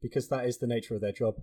Because 0.00 0.28
that 0.28 0.46
is 0.46 0.58
the 0.58 0.66
nature 0.66 0.94
of 0.94 1.00
their 1.00 1.12
job. 1.12 1.34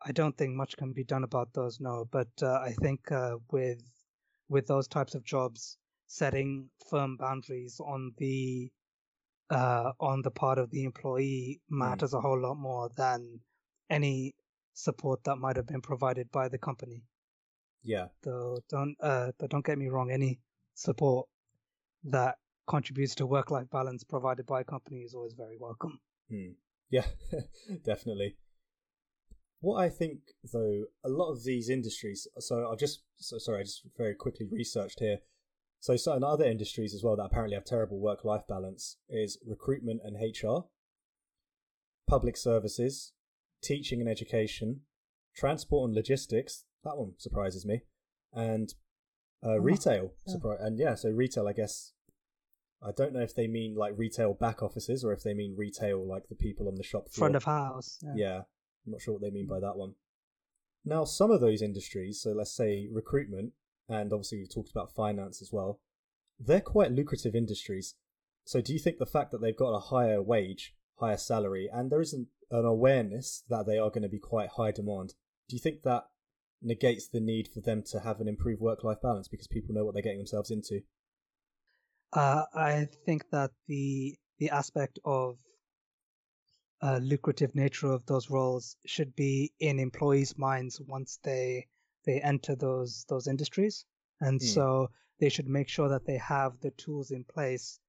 I 0.00 0.12
don't 0.12 0.36
think 0.36 0.54
much 0.54 0.76
can 0.76 0.92
be 0.92 1.04
done 1.04 1.24
about 1.24 1.52
those, 1.52 1.80
no. 1.80 2.08
But 2.10 2.28
uh, 2.42 2.60
I 2.60 2.72
think 2.80 3.12
uh, 3.12 3.36
with 3.50 3.82
with 4.48 4.66
those 4.66 4.88
types 4.88 5.14
of 5.14 5.24
jobs, 5.24 5.76
setting 6.06 6.70
firm 6.88 7.16
boundaries 7.18 7.78
on 7.80 8.12
the 8.16 8.70
uh, 9.50 9.92
on 10.00 10.22
the 10.22 10.30
part 10.30 10.58
of 10.58 10.70
the 10.70 10.84
employee 10.84 11.60
matters 11.68 12.14
a 12.14 12.20
whole 12.20 12.40
lot 12.40 12.54
more 12.54 12.88
than 12.96 13.40
any 13.90 14.34
support 14.78 15.24
that 15.24 15.36
might 15.36 15.56
have 15.56 15.66
been 15.66 15.80
provided 15.80 16.30
by 16.30 16.48
the 16.48 16.58
company. 16.58 17.02
Yeah, 17.82 18.08
Though 18.22 18.58
don't 18.68 18.96
uh, 19.00 19.32
but 19.38 19.50
don't 19.50 19.64
get 19.64 19.78
me 19.78 19.88
wrong, 19.88 20.10
any 20.10 20.40
support 20.74 21.28
that 22.04 22.36
contributes 22.68 23.14
to 23.16 23.26
work 23.26 23.50
life 23.50 23.68
balance 23.70 24.04
provided 24.04 24.46
by 24.46 24.60
a 24.60 24.64
company 24.64 24.98
is 24.98 25.14
always 25.14 25.32
very 25.32 25.56
welcome. 25.58 25.98
Hmm. 26.30 26.52
Yeah, 26.90 27.06
definitely. 27.84 28.36
What 29.60 29.82
I 29.82 29.88
think, 29.88 30.20
though, 30.52 30.84
a 31.04 31.08
lot 31.08 31.32
of 31.32 31.42
these 31.42 31.68
industries. 31.68 32.28
So 32.38 32.70
I've 32.70 32.78
just, 32.78 33.02
so 33.16 33.38
sorry, 33.38 33.60
I 33.60 33.62
just 33.64 33.82
very 33.96 34.14
quickly 34.14 34.46
researched 34.50 35.00
here. 35.00 35.18
So 35.80 35.96
certain 35.96 36.24
other 36.24 36.44
industries 36.44 36.94
as 36.94 37.02
well 37.02 37.16
that 37.16 37.24
apparently 37.24 37.56
have 37.56 37.64
terrible 37.64 37.98
work-life 37.98 38.46
balance 38.48 38.96
is 39.08 39.38
recruitment 39.44 40.00
and 40.04 40.16
HR, 40.16 40.66
public 42.08 42.36
services, 42.36 43.12
teaching 43.62 44.00
and 44.00 44.08
education, 44.08 44.80
transport 45.36 45.88
and 45.88 45.94
logistics. 45.94 46.64
That 46.84 46.96
one 46.96 47.14
surprises 47.18 47.66
me, 47.66 47.82
and 48.32 48.72
uh, 49.42 49.50
Oh, 49.50 49.56
retail. 49.58 50.12
yeah. 50.26 50.34
Surpri- 50.34 50.64
and 50.64 50.78
yeah, 50.78 50.94
so 50.94 51.10
retail, 51.10 51.48
I 51.48 51.52
guess. 51.52 51.92
I 52.80 52.92
don't 52.92 53.12
know 53.12 53.20
if 53.22 53.34
they 53.34 53.48
mean 53.48 53.74
like 53.74 53.94
retail 53.96 54.34
back 54.34 54.62
offices 54.62 55.04
or 55.04 55.12
if 55.12 55.24
they 55.24 55.34
mean 55.34 55.56
retail 55.56 56.06
like 56.06 56.28
the 56.28 56.36
people 56.36 56.68
on 56.68 56.76
the 56.76 56.84
shop 56.84 57.08
floor. 57.08 57.26
Front 57.26 57.36
of 57.36 57.44
house. 57.44 57.98
Yeah. 58.02 58.12
Yeah, 58.16 58.36
I'm 58.86 58.92
not 58.92 59.00
sure 59.00 59.14
what 59.14 59.22
they 59.22 59.30
mean 59.30 59.48
by 59.48 59.58
that 59.58 59.76
one. 59.76 59.94
Now, 60.84 61.04
some 61.04 61.32
of 61.32 61.40
those 61.40 61.60
industries, 61.60 62.20
so 62.22 62.30
let's 62.30 62.52
say 62.54 62.86
recruitment, 62.90 63.52
and 63.88 64.12
obviously 64.12 64.38
we've 64.38 64.54
talked 64.54 64.70
about 64.70 64.94
finance 64.94 65.42
as 65.42 65.52
well, 65.52 65.80
they're 66.38 66.60
quite 66.60 66.92
lucrative 66.92 67.34
industries. 67.34 67.96
So, 68.44 68.60
do 68.60 68.72
you 68.72 68.78
think 68.78 68.98
the 68.98 69.06
fact 69.06 69.32
that 69.32 69.40
they've 69.40 69.56
got 69.56 69.74
a 69.74 69.80
higher 69.80 70.22
wage, 70.22 70.74
higher 71.00 71.16
salary, 71.16 71.68
and 71.72 71.90
there 71.90 72.00
isn't 72.00 72.28
an 72.50 72.64
awareness 72.64 73.44
that 73.48 73.66
they 73.66 73.78
are 73.78 73.90
going 73.90 74.02
to 74.02 74.08
be 74.08 74.18
quite 74.18 74.50
high 74.50 74.72
demand, 74.72 75.14
do 75.48 75.56
you 75.56 75.60
think 75.60 75.82
that 75.82 76.04
negates 76.60 77.08
the 77.08 77.20
need 77.20 77.48
for 77.48 77.60
them 77.60 77.82
to 77.82 78.00
have 78.00 78.20
an 78.20 78.28
improved 78.28 78.60
work 78.60 78.82
life 78.82 79.00
balance 79.02 79.28
because 79.28 79.46
people 79.46 79.74
know 79.74 79.84
what 79.84 79.94
they're 79.94 80.02
getting 80.02 80.18
themselves 80.18 80.50
into? 80.50 80.82
Uh, 82.12 82.44
I 82.54 82.88
think 83.04 83.28
that 83.30 83.50
the 83.66 84.18
the 84.38 84.50
aspect 84.50 84.98
of 85.04 85.38
uh, 86.80 86.98
lucrative 87.02 87.54
nature 87.54 87.90
of 87.90 88.06
those 88.06 88.30
roles 88.30 88.76
should 88.86 89.14
be 89.16 89.52
in 89.58 89.78
employees' 89.78 90.38
minds 90.38 90.80
once 90.80 91.18
they 91.22 91.66
they 92.04 92.20
enter 92.20 92.54
those 92.54 93.04
those 93.08 93.26
industries, 93.26 93.84
and 94.20 94.40
Hmm. 94.40 94.46
so 94.46 94.90
they 95.20 95.28
should 95.28 95.48
make 95.48 95.68
sure 95.68 95.88
that 95.88 96.06
they 96.06 96.16
have 96.16 96.58
the 96.60 96.70
tools 96.70 97.10
in 97.10 97.24
place 97.24 97.80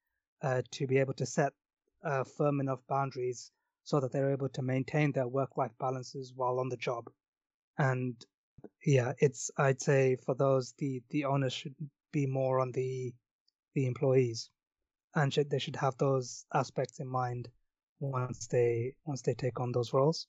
uh, 0.41 0.61
to 0.71 0.87
be 0.87 0.97
able 0.97 1.13
to 1.13 1.25
set 1.25 1.53
uh, 2.03 2.23
firm 2.23 2.59
enough 2.59 2.85
boundaries 2.87 3.51
so 3.83 3.99
that 3.99 4.11
they're 4.11 4.31
able 4.31 4.49
to 4.49 4.61
maintain 4.61 5.11
their 5.11 5.27
work-life 5.27 5.71
balances 5.79 6.33
while 6.35 6.59
on 6.59 6.69
the 6.69 6.77
job. 6.77 7.09
And 7.77 8.15
yeah, 8.85 9.13
it's 9.19 9.51
I'd 9.57 9.81
say 9.81 10.17
for 10.25 10.35
those 10.35 10.73
the 10.77 11.01
the 11.09 11.25
onus 11.25 11.53
should 11.53 11.75
be 12.11 12.25
more 12.25 12.59
on 12.59 12.71
the 12.71 13.13
the 13.75 13.85
employees, 13.85 14.49
and 15.15 15.33
should, 15.33 15.49
they 15.49 15.59
should 15.59 15.75
have 15.77 15.97
those 15.97 16.45
aspects 16.53 16.99
in 16.99 17.07
mind 17.07 17.49
once 17.99 18.47
they 18.47 18.95
once 19.05 19.21
they 19.21 19.33
take 19.33 19.59
on 19.59 19.71
those 19.71 19.93
roles. 19.93 20.27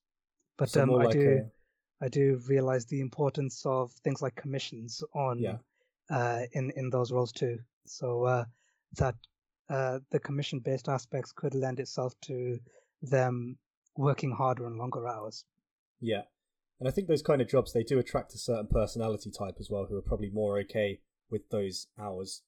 But 0.58 0.68
So 0.68 0.82
um, 0.82 0.90
I 0.90 1.04
like 1.04 1.12
do 1.14 1.38
a- 1.38 1.50
I 2.02 2.08
do 2.08 2.40
realize 2.48 2.86
the 2.86 3.00
importance 3.00 3.66
of 3.66 3.92
things 4.04 4.22
like 4.22 4.34
commissions 4.36 5.02
on 5.14 5.38
Yeah. 5.38 5.58
uh, 6.10 6.42
in 6.52 6.70
in 6.76 6.90
those 6.90 7.12
roles 7.12 7.32
too. 7.32 7.58
So 7.86 8.24
uh, 8.24 8.44
that 8.98 9.14
uh, 9.68 10.00
the 10.10 10.20
commission 10.20 10.60
based 10.60 10.88
aspects 10.88 11.32
could 11.32 11.54
lend 11.54 11.80
itself 11.80 12.14
to 12.22 12.58
them 13.02 13.58
working 13.96 14.32
harder 14.32 14.66
and 14.66 14.76
longer 14.76 15.08
hours. 15.08 15.44
Yeah. 16.00 16.22
And 16.78 16.88
I 16.88 16.92
think 16.92 17.08
those 17.08 17.22
kind 17.22 17.42
of 17.42 17.48
jobs 17.48 17.72
they 17.72 17.82
do 17.82 17.98
attract 17.98 18.34
a 18.34 18.38
certain 18.38 18.66
personality 18.66 19.30
type 19.30 19.56
as 19.60 19.68
well 19.70 19.86
who 19.88 19.96
are 19.96 20.02
probably 20.02 20.30
more 20.30 20.58
okay 20.60 21.00
with 21.30 21.48
those 21.50 21.88
hours. 21.98 22.42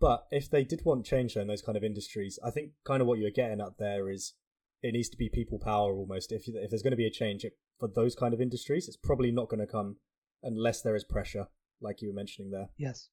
But 0.00 0.26
if 0.30 0.48
they 0.48 0.62
did 0.62 0.82
want 0.84 1.04
change 1.04 1.36
in 1.36 1.48
those 1.48 1.62
kind 1.62 1.76
of 1.76 1.82
industries, 1.82 2.38
I 2.44 2.50
think 2.50 2.70
kind 2.84 3.00
of 3.00 3.08
what 3.08 3.18
you're 3.18 3.30
getting 3.30 3.60
at 3.60 3.78
there 3.78 4.08
is 4.08 4.34
it 4.80 4.92
needs 4.92 5.08
to 5.08 5.16
be 5.16 5.28
people 5.28 5.58
power 5.58 5.92
almost. 5.92 6.30
If 6.30 6.42
if 6.46 6.70
there's 6.70 6.82
going 6.82 6.92
to 6.92 6.96
be 6.96 7.06
a 7.06 7.10
change 7.10 7.44
for 7.80 7.88
those 7.88 8.14
kind 8.14 8.32
of 8.32 8.40
industries, 8.40 8.86
it's 8.86 8.96
probably 8.96 9.32
not 9.32 9.48
going 9.48 9.58
to 9.58 9.66
come 9.66 9.96
unless 10.42 10.82
there 10.82 10.94
is 10.94 11.02
pressure, 11.02 11.48
like 11.80 12.00
you 12.00 12.08
were 12.08 12.14
mentioning 12.14 12.52
there. 12.52 12.68
Yes. 12.76 13.08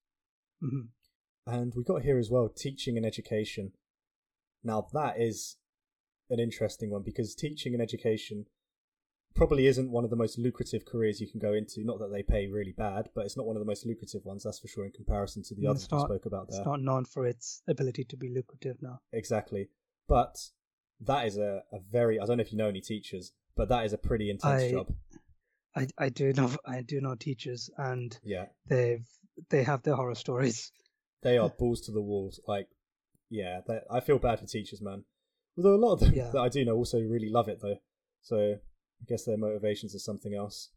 Mm-hmm. 0.64 1.52
And 1.52 1.74
we 1.76 1.84
got 1.84 2.04
here 2.04 2.20
as 2.20 2.30
well 2.30 2.50
teaching 2.56 2.98
and 2.98 3.06
education. 3.06 3.72
Now 4.64 4.88
that 4.94 5.20
is 5.20 5.58
an 6.30 6.40
interesting 6.40 6.90
one 6.90 7.04
because 7.04 7.36
teaching 7.36 7.74
and 7.74 7.82
education 7.82 8.46
probably 9.36 9.68
isn't 9.68 9.92
one 9.92 10.04
of 10.06 10.10
the 10.10 10.16
most 10.16 10.38
lucrative 10.40 10.86
careers 10.86 11.20
you 11.20 11.30
can 11.30 11.40
go 11.40 11.54
into. 11.54 11.84
Not 11.84 12.00
that 12.00 12.12
they 12.12 12.24
pay 12.24 12.48
really 12.48 12.72
bad, 12.72 13.10
but 13.14 13.26
it's 13.26 13.36
not 13.36 13.46
one 13.46 13.56
of 13.58 13.60
the 13.60 13.66
most 13.66 13.86
lucrative 13.86 14.24
ones, 14.24 14.44
that's 14.44 14.60
for 14.60 14.68
sure, 14.68 14.86
in 14.86 14.92
comparison 14.92 15.44
to 15.44 15.56
the 15.56 15.64
Mm, 15.64 15.70
others 15.72 15.84
it's 15.84 15.92
we 15.92 16.00
spoke 16.00 16.26
about 16.26 16.50
there. 16.50 16.60
It's 16.60 16.66
not 16.66 16.82
known 16.82 17.06
for 17.06 17.26
its 17.28 17.62
ability 17.68 18.06
to 18.06 18.18
be 18.18 18.30
lucrative 18.34 18.78
now. 18.82 19.02
Exactly. 19.12 19.70
But 20.08 20.36
that 21.02 21.26
is 21.28 21.38
a, 21.38 21.64
a 21.74 21.80
very, 21.92 22.20
I 22.20 22.26
don't 22.26 22.38
know 22.38 22.42
if 22.44 22.52
you 22.54 22.58
know 22.58 22.70
any 22.70 22.82
teachers, 22.82 23.34
but 23.58 23.68
that 23.70 23.86
is 23.86 23.92
a 23.94 23.98
pretty 23.98 24.30
intense 24.30 24.64
I- 24.64 24.72
job. 24.72 24.94
I, 25.78 25.88
I 25.98 26.08
do 26.08 26.32
know 26.32 26.50
I 26.66 26.84
do 26.84 27.02
know 27.02 27.16
teachers 27.16 27.70
and 27.78 28.18
Yeah. 28.24 28.46
they've 28.66 29.06
they 29.50 29.64
have 29.64 29.84
their 29.84 29.96
horror 29.96 30.16
stories. 30.16 30.72
They 31.22 31.38
are 31.38 31.50
balls 31.60 31.82
to 31.82 31.92
the 31.92 32.02
walls. 32.02 32.40
Like, 32.48 32.70
yeah, 33.30 33.60
I 33.92 34.00
feel 34.00 34.18
bad 34.18 34.40
for 34.40 34.46
teachers, 34.46 34.82
man. 34.82 35.04
Although 35.58 35.76
a 35.76 35.78
lot 35.78 35.94
of 35.94 36.00
them 36.02 36.14
Yeah. 36.14 36.32
that 36.32 36.40
I 36.40 36.50
do 36.50 36.66
know 36.66 36.76
also 36.76 37.00
really 37.00 37.30
love 37.30 37.48
it, 37.48 37.62
though. 37.62 37.78
So 38.22 38.60
I 39.02 39.06
guess 39.08 39.26
their 39.26 39.38
motivations 39.38 39.96
are 39.96 40.00
something 40.00 40.34
else. 40.34 40.72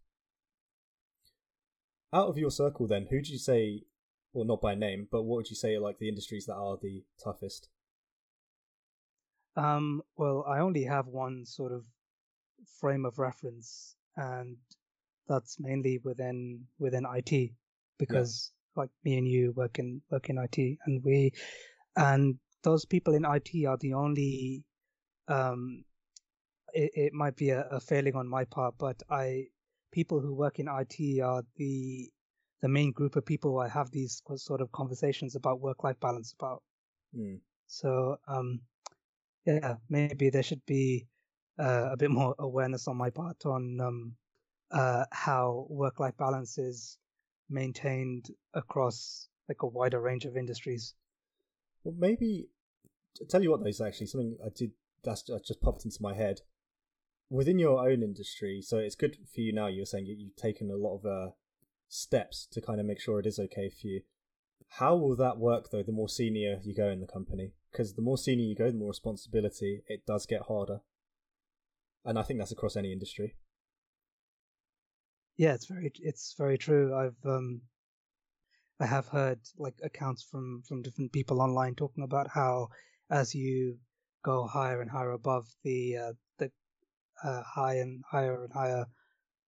Out 2.13 2.29
of 2.29 2.39
your 2.39 2.51
circle, 2.51 2.87
then, 2.87 3.07
who 3.11 3.21
do 3.21 3.33
you 3.33 3.39
say, 3.39 3.85
well, 4.33 4.45
not 4.45 4.61
by 4.61 4.75
name, 4.75 5.09
but 5.11 5.23
what 5.25 5.37
would 5.37 5.51
you 5.51 5.57
say 5.57 5.75
are 5.75 5.81
like 5.81 5.99
the 5.99 6.09
industries 6.09 6.47
that 6.47 6.55
are 6.55 6.79
the 6.81 7.05
toughest? 7.23 7.69
Um, 9.57 10.03
well, 10.17 10.45
I 10.47 10.61
only 10.61 10.85
have 10.85 11.09
one 11.09 11.45
sort 11.45 11.73
of 11.73 11.85
frame 12.81 13.05
of 13.05 13.19
reference, 13.19 13.97
and 14.17 14.57
that's 15.27 15.59
mainly 15.59 15.99
within 15.99 16.67
within 16.79 17.05
IT, 17.05 17.53
because 17.99 18.53
like 18.77 18.91
me 19.05 19.19
and 19.19 19.27
you 19.27 19.53
work 19.53 19.79
in 19.79 20.01
work 20.11 20.31
in 20.31 20.39
IT, 20.39 20.79
and 20.87 21.03
we 21.05 21.33
and 21.97 22.39
those 22.63 22.85
people 22.85 23.15
in 23.15 23.25
IT 23.25 23.67
are 23.67 23.77
the 23.79 23.95
only. 23.95 24.65
Um, 25.29 25.85
it, 26.73 26.91
it 26.95 27.13
might 27.13 27.37
be 27.37 27.51
a, 27.51 27.67
a 27.71 27.81
failing 27.81 28.17
on 28.17 28.29
my 28.29 28.45
part, 28.45 28.75
but 28.79 29.03
I 29.11 29.47
people 29.93 30.21
who 30.21 30.35
work 30.35 30.59
in 30.59 30.69
IT 30.69 31.21
are 31.21 31.43
the 31.57 32.11
the 32.61 32.69
main 32.69 32.93
group 32.93 33.17
of 33.17 33.25
people 33.25 33.59
I 33.61 33.69
have 33.69 33.91
these 33.91 34.21
sort 34.37 34.61
of 34.61 34.73
conversations 34.73 35.37
about 35.37 35.61
work 35.61 35.85
life 35.85 36.01
balance 36.01 36.35
about. 36.39 36.63
Hmm. 37.15 37.37
So 37.67 38.19
um, 38.27 38.61
yeah, 39.47 39.77
maybe 39.89 40.31
there 40.31 40.43
should 40.43 40.65
be 40.67 41.07
uh, 41.59 41.91
a 41.93 41.97
bit 41.97 42.11
more 42.11 42.35
awareness 42.39 42.89
on 42.89 42.97
my 42.97 43.11
part 43.11 43.45
on 43.47 43.81
um, 43.81 44.17
uh, 44.71 45.05
how 45.11 45.67
work-life 45.71 46.17
balance 46.19 46.59
is 46.59 46.99
maintained 47.49 48.29
across 48.55 49.29
like 49.49 49.63
a 49.63 49.67
wider 49.67 50.01
range 50.01 50.25
of 50.25 50.37
industries. 50.37 50.95
Well, 51.85 51.95
maybe 51.99 52.49
I 53.21 53.25
tell 53.29 53.43
you 53.43 53.51
what, 53.51 53.61
though, 53.61 53.69
is 53.69 53.81
actually 53.81 54.07
something 54.07 54.37
I 54.45 54.51
did 54.55 54.73
that's 55.09 55.23
that 55.25 55.45
just 55.45 55.61
popped 55.61 55.85
into 55.85 55.99
my 56.01 56.15
head. 56.15 56.41
Within 57.31 57.59
your 57.59 57.87
own 57.87 58.03
industry, 58.03 58.63
so 58.63 58.79
it's 58.79 58.95
good 58.95 59.17
for 59.35 59.41
you 59.41 59.53
now. 59.53 59.67
You're 59.67 59.87
saying 59.87 60.07
you, 60.07 60.17
you've 60.19 60.37
taken 60.37 60.71
a 60.71 60.77
lot 60.77 60.99
of 60.99 61.07
uh, 61.07 61.31
steps 61.89 62.47
to 62.53 62.61
kind 62.61 62.81
of 62.81 62.87
make 62.87 63.01
sure 63.01 63.19
it 63.19 63.27
is 63.27 63.39
okay 63.39 63.69
for 63.69 63.87
you. 63.87 64.03
How 64.79 64.97
will 64.97 65.17
that 65.17 65.39
work 65.39 65.71
though? 65.71 65.83
The 65.83 65.93
more 65.93 66.09
senior 66.09 66.59
you 66.63 66.75
go 66.75 66.89
in 66.89 67.01
the 67.01 67.07
company, 67.07 67.53
because 67.73 67.95
the 67.95 68.03
more 68.03 68.19
senior 68.19 68.47
you 68.47 68.55
go, 68.55 68.71
the 68.71 68.79
more 68.79 68.91
responsibility 68.91 69.83
it 69.89 70.07
does 70.07 70.27
get 70.27 70.43
harder. 70.43 70.81
And 72.05 72.19
I 72.19 72.23
think 72.23 72.39
that's 72.39 72.53
across 72.53 72.77
any 72.77 72.93
industry. 72.93 73.37
Yeah, 75.37 75.55
it's 75.55 75.67
very 75.67 75.93
it's 76.01 76.35
very 76.37 76.59
true. 76.59 76.95
I've 76.95 77.25
um 77.25 77.63
I 78.81 78.87
have 78.87 79.09
heard 79.09 79.41
like 79.57 79.75
accounts 79.83 80.23
from 80.23 80.63
from 80.67 80.83
different 80.83 81.13
people 81.13 81.41
online 81.41 81.75
talking 81.75 82.05
about 82.05 82.29
how 82.29 82.69
as 83.11 83.35
you 83.35 83.79
go 84.23 84.47
higher 84.47 84.81
and 84.81 84.91
higher 84.91 85.13
above 85.13 85.47
the 85.65 85.97
uh, 85.97 86.13
the 86.39 86.51
uh, 87.23 87.43
high 87.43 87.77
and 87.77 88.03
higher 88.09 88.45
and 88.45 88.53
higher 88.53 88.87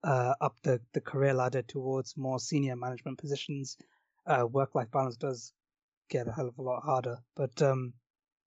uh, 0.02 0.35
up 0.40 0.56
the 0.62 0.80
the 0.92 1.00
career 1.00 1.35
ladder 1.35 1.62
towards 1.62 2.16
more 2.16 2.38
senior 2.38 2.76
management 2.76 3.18
positions, 3.18 3.76
uh, 4.26 4.46
work 4.46 4.74
life 4.74 4.90
balance 4.90 5.16
does 5.16 5.52
get 6.09 6.28
a 6.28 6.33
hell 6.33 6.48
of 6.48 6.59
a 6.59 6.62
lot 6.62 6.83
harder. 6.83 7.18
But 7.37 7.61
um, 7.62 7.92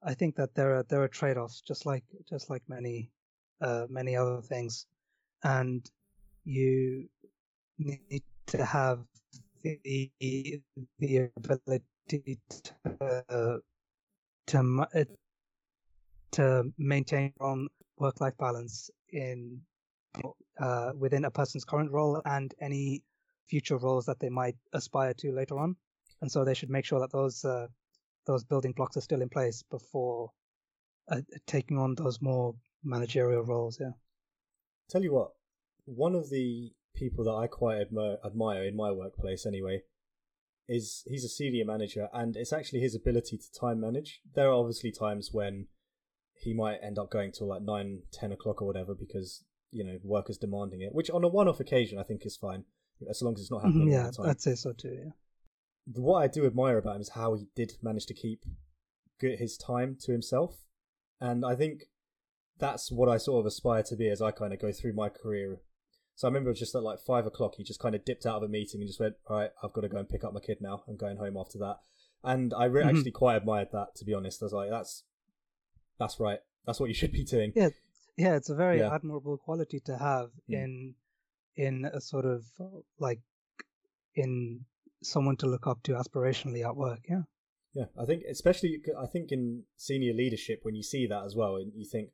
I 0.03 0.13
think 0.13 0.35
that 0.35 0.55
there 0.55 0.75
are 0.75 0.83
there 0.83 1.03
are 1.03 1.07
trade 1.07 1.37
offs, 1.37 1.61
just 1.61 1.85
like 1.85 2.03
just 2.29 2.49
like 2.49 2.63
many 2.67 3.11
uh, 3.61 3.85
many 3.89 4.15
other 4.15 4.41
things, 4.41 4.85
and 5.43 5.89
you 6.43 7.07
need 7.77 8.23
to 8.47 8.65
have 8.65 8.99
the 9.63 10.11
the 10.99 11.29
ability 11.37 12.39
to 12.49 13.61
to 14.47 14.63
to 16.33 16.63
maintain 16.77 17.33
your 17.39 17.49
own 17.49 17.67
work 17.97 18.19
life 18.21 18.37
balance 18.37 18.89
in 19.11 19.61
uh, 20.59 20.91
within 20.97 21.25
a 21.25 21.31
person's 21.31 21.65
current 21.65 21.91
role 21.91 22.21
and 22.25 22.53
any 22.61 23.01
future 23.49 23.77
roles 23.77 24.05
that 24.05 24.19
they 24.19 24.29
might 24.29 24.55
aspire 24.73 25.13
to 25.13 25.31
later 25.31 25.59
on, 25.59 25.75
and 26.21 26.31
so 26.31 26.43
they 26.43 26.53
should 26.53 26.69
make 26.69 26.85
sure 26.85 26.99
that 26.99 27.11
those 27.11 27.43
uh, 27.43 27.67
those 28.25 28.43
building 28.43 28.73
blocks 28.73 28.97
are 28.97 29.01
still 29.01 29.21
in 29.21 29.29
place 29.29 29.63
before 29.69 30.31
uh, 31.11 31.21
taking 31.45 31.77
on 31.77 31.95
those 31.95 32.21
more 32.21 32.55
managerial 32.83 33.43
roles. 33.43 33.77
Yeah. 33.79 33.91
Tell 34.89 35.03
you 35.03 35.13
what, 35.13 35.31
one 35.85 36.15
of 36.15 36.29
the 36.29 36.71
people 36.95 37.23
that 37.25 37.33
I 37.33 37.47
quite 37.47 37.81
admire, 37.81 38.17
admire 38.25 38.63
in 38.63 38.75
my 38.75 38.91
workplace 38.91 39.45
anyway 39.45 39.81
is 40.69 41.03
he's 41.07 41.25
a 41.25 41.29
senior 41.29 41.65
manager 41.65 42.07
and 42.13 42.37
it's 42.37 42.53
actually 42.53 42.79
his 42.79 42.95
ability 42.95 43.37
to 43.37 43.59
time 43.59 43.81
manage. 43.81 44.21
There 44.35 44.47
are 44.47 44.53
obviously 44.53 44.91
times 44.91 45.29
when 45.33 45.67
he 46.43 46.53
might 46.53 46.79
end 46.83 46.97
up 46.99 47.09
going 47.09 47.31
till 47.31 47.47
like 47.47 47.61
9, 47.61 48.03
10 48.11 48.31
o'clock 48.31 48.61
or 48.61 48.65
whatever 48.65 48.93
because, 48.95 49.43
you 49.71 49.83
know, 49.83 49.97
work 50.03 50.29
is 50.29 50.37
demanding 50.37 50.81
it, 50.81 50.93
which 50.93 51.09
on 51.09 51.23
a 51.23 51.27
one 51.27 51.47
off 51.47 51.59
occasion 51.59 51.97
I 51.99 52.03
think 52.03 52.25
is 52.25 52.37
fine, 52.37 52.65
as 53.09 53.21
long 53.21 53.33
as 53.35 53.41
it's 53.41 53.51
not 53.51 53.63
happening 53.63 53.87
Mhm, 53.87 53.91
yeah, 53.91 54.05
all 54.05 54.11
the 54.11 54.17
time. 54.17 54.29
I'd 54.29 54.41
say 54.41 54.55
so 54.55 54.73
too. 54.73 54.93
Yeah. 55.05 55.11
What 56.01 56.19
I 56.19 56.27
do 56.27 56.45
admire 56.45 56.77
about 56.77 56.95
him 56.95 57.01
is 57.01 57.09
how 57.09 57.33
he 57.35 57.47
did 57.55 57.73
manage 57.81 58.05
to 58.07 58.13
keep 58.13 58.43
his 59.19 59.57
time 59.57 59.97
to 60.01 60.11
himself. 60.11 60.65
And 61.19 61.45
I 61.45 61.55
think 61.55 61.83
that's 62.57 62.91
what 62.91 63.09
I 63.09 63.17
sort 63.17 63.39
of 63.41 63.45
aspire 63.45 63.83
to 63.83 63.95
be 63.95 64.09
as 64.09 64.21
I 64.21 64.31
kind 64.31 64.53
of 64.53 64.59
go 64.59 64.71
through 64.71 64.93
my 64.93 65.09
career. 65.09 65.61
So 66.15 66.27
I 66.27 66.29
remember 66.29 66.49
it 66.49 66.53
was 66.53 66.59
just 66.59 66.75
at 66.75 66.83
like 66.83 66.99
five 66.99 67.25
o'clock, 67.25 67.55
he 67.55 67.63
just 67.63 67.79
kind 67.79 67.95
of 67.95 68.05
dipped 68.05 68.25
out 68.25 68.37
of 68.37 68.43
a 68.43 68.47
meeting 68.47 68.81
and 68.81 68.87
just 68.87 68.99
went, 68.99 69.15
"All 69.27 69.37
right, 69.37 69.51
I've 69.63 69.73
got 69.73 69.81
to 69.81 69.89
go 69.89 69.97
and 69.97 70.07
pick 70.09 70.23
up 70.23 70.33
my 70.33 70.39
kid 70.39 70.57
now. 70.61 70.83
I'm 70.87 70.95
going 70.97 71.17
home 71.17 71.37
after 71.37 71.57
that." 71.59 71.79
And 72.23 72.53
I 72.53 72.65
re- 72.65 72.83
Mhm. 72.83 72.89
actually 72.89 73.11
quite 73.11 73.35
admired 73.37 73.69
that, 73.71 73.95
to 73.95 74.05
be 74.05 74.13
honest. 74.13 74.41
I 74.41 74.45
was 74.45 74.53
like, 74.53 74.69
"That's 74.69 75.03
that's 75.99 76.19
right. 76.19 76.39
That's 76.65 76.79
what 76.79 76.89
you 76.89 76.95
should 76.95 77.11
be 77.11 77.23
doing." 77.23 77.51
Yeah, 77.55 77.69
yeah, 78.17 78.35
it's 78.35 78.49
a 78.49 78.55
very 78.55 78.79
Yeah. 78.79 78.93
admirable 78.93 79.37
quality 79.37 79.79
to 79.81 79.97
have 79.97 80.31
Mm. 80.49 80.53
in 80.63 80.95
in 81.55 81.85
a 81.85 82.01
sort 82.01 82.25
of 82.25 82.45
like 82.99 83.21
in 84.15 84.65
someone 85.01 85.37
to 85.37 85.47
look 85.47 85.67
up 85.67 85.83
to 85.83 85.91
aspirationally 85.93 86.63
at 86.65 86.75
work. 86.75 87.01
Yeah. 87.09 87.23
Yeah, 87.73 87.85
I 87.97 88.05
think 88.05 88.23
especially 88.29 88.81
I 88.97 89.07
think 89.07 89.31
in 89.31 89.63
senior 89.75 90.13
leadership 90.13 90.59
when 90.63 90.75
you 90.75 90.83
see 90.83 91.07
that 91.07 91.23
as 91.25 91.35
well, 91.35 91.55
and 91.55 91.73
you 91.75 91.85
think 91.85 92.11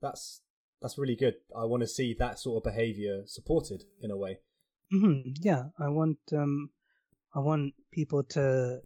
that's 0.00 0.40
that's 0.80 0.98
really 0.98 1.16
good. 1.16 1.34
I 1.54 1.64
want 1.64 1.82
to 1.82 1.86
see 1.86 2.14
that 2.18 2.38
sort 2.38 2.56
of 2.58 2.64
behavior 2.72 3.22
supported 3.26 3.84
in 4.00 4.10
a 4.10 4.16
way. 4.16 4.40
hmm 4.90 5.20
Yeah, 5.40 5.70
I 5.78 5.88
want 5.88 6.18
um, 6.32 6.70
I 7.34 7.40
want 7.40 7.74
people 7.90 8.22
to, 8.24 8.82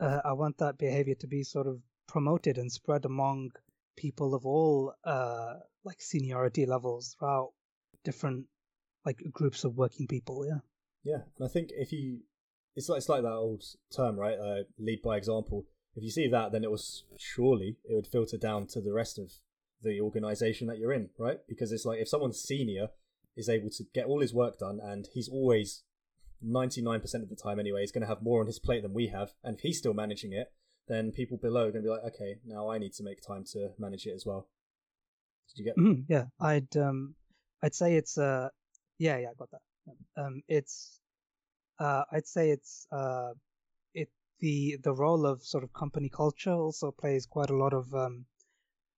uh, 0.00 0.20
I 0.24 0.32
want 0.32 0.58
that 0.58 0.78
behavior 0.78 1.14
to 1.16 1.26
be 1.26 1.42
sort 1.44 1.66
of 1.66 1.82
promoted 2.08 2.58
and 2.58 2.70
spread 2.72 3.04
among 3.04 3.50
people 3.96 4.34
of 4.34 4.44
all 4.44 4.94
uh 5.04 5.54
like 5.84 6.00
seniority 6.00 6.66
levels 6.66 7.16
throughout 7.18 7.52
different 8.04 8.46
like 9.04 9.22
groups 9.32 9.64
of 9.64 9.76
working 9.76 10.06
people. 10.06 10.44
Yeah. 10.46 10.58
Yeah, 11.04 11.22
and 11.38 11.48
I 11.48 11.48
think 11.48 11.70
if 11.72 11.92
you, 11.92 12.18
it's 12.74 12.88
like 12.88 12.98
it's 12.98 13.08
like 13.08 13.22
that 13.22 13.32
old 13.32 13.62
term, 13.96 14.18
right? 14.18 14.36
Uh, 14.36 14.64
lead 14.76 15.00
by 15.02 15.16
example. 15.16 15.64
If 15.94 16.02
you 16.02 16.10
see 16.10 16.28
that, 16.28 16.50
then 16.50 16.64
it 16.64 16.70
was 16.70 17.04
surely 17.16 17.76
it 17.88 17.94
would 17.94 18.08
filter 18.08 18.36
down 18.36 18.66
to 18.68 18.80
the 18.80 18.92
rest 18.92 19.18
of 19.18 19.30
the 19.82 20.00
organization 20.00 20.66
that 20.66 20.78
you're 20.78 20.92
in, 20.92 21.10
right? 21.16 21.38
Because 21.48 21.70
it's 21.70 21.84
like 21.84 22.00
if 22.00 22.08
someone's 22.08 22.40
senior 22.42 22.88
is 23.36 23.48
able 23.48 23.70
to 23.70 23.84
get 23.94 24.06
all 24.06 24.20
his 24.20 24.34
work 24.34 24.58
done, 24.58 24.80
and 24.82 25.06
he's 25.14 25.28
always 25.28 25.84
ninety 26.42 26.82
nine 26.82 27.00
percent 27.00 27.22
of 27.22 27.30
the 27.30 27.36
time 27.36 27.60
anyway, 27.60 27.82
he's 27.82 27.92
going 27.92 28.02
to 28.02 28.08
have 28.08 28.22
more 28.22 28.40
on 28.40 28.48
his 28.48 28.58
plate 28.58 28.82
than 28.82 28.92
we 28.92 29.06
have, 29.06 29.30
and 29.44 29.54
if 29.54 29.60
he's 29.60 29.78
still 29.78 29.94
managing 29.94 30.32
it, 30.32 30.52
then 30.88 31.12
people 31.12 31.36
below 31.36 31.66
are 31.66 31.72
going 31.72 31.82
to 31.84 31.88
be 31.88 31.90
like, 31.90 32.14
okay, 32.14 32.36
now 32.46 32.70
I 32.70 32.78
need 32.78 32.92
to 32.94 33.02
make 33.02 33.20
time 33.26 33.44
to 33.52 33.70
manage 33.78 34.06
it 34.06 34.14
as 34.14 34.24
well. 34.24 34.48
Did 35.48 35.58
you 35.58 35.64
get? 35.64 35.76
Mm, 35.76 36.04
yeah, 36.08 36.24
I'd 36.40 36.76
um, 36.76 37.14
I'd 37.62 37.74
say 37.74 37.96
it's 37.96 38.18
uh, 38.18 38.48
yeah, 38.98 39.18
yeah, 39.18 39.28
I 39.30 39.34
got 39.38 39.50
that. 39.50 39.60
Um, 40.16 40.42
it's 40.48 41.00
uh, 41.78 42.02
I'd 42.12 42.26
say 42.26 42.50
it's 42.50 42.86
uh, 42.92 43.32
it 43.94 44.08
the 44.40 44.78
the 44.82 44.92
role 44.92 45.26
of 45.26 45.42
sort 45.42 45.64
of 45.64 45.72
company 45.72 46.08
culture 46.08 46.52
also 46.52 46.90
plays 46.90 47.26
quite 47.26 47.50
a 47.50 47.56
lot 47.56 47.72
of 47.72 47.92
um, 47.94 48.26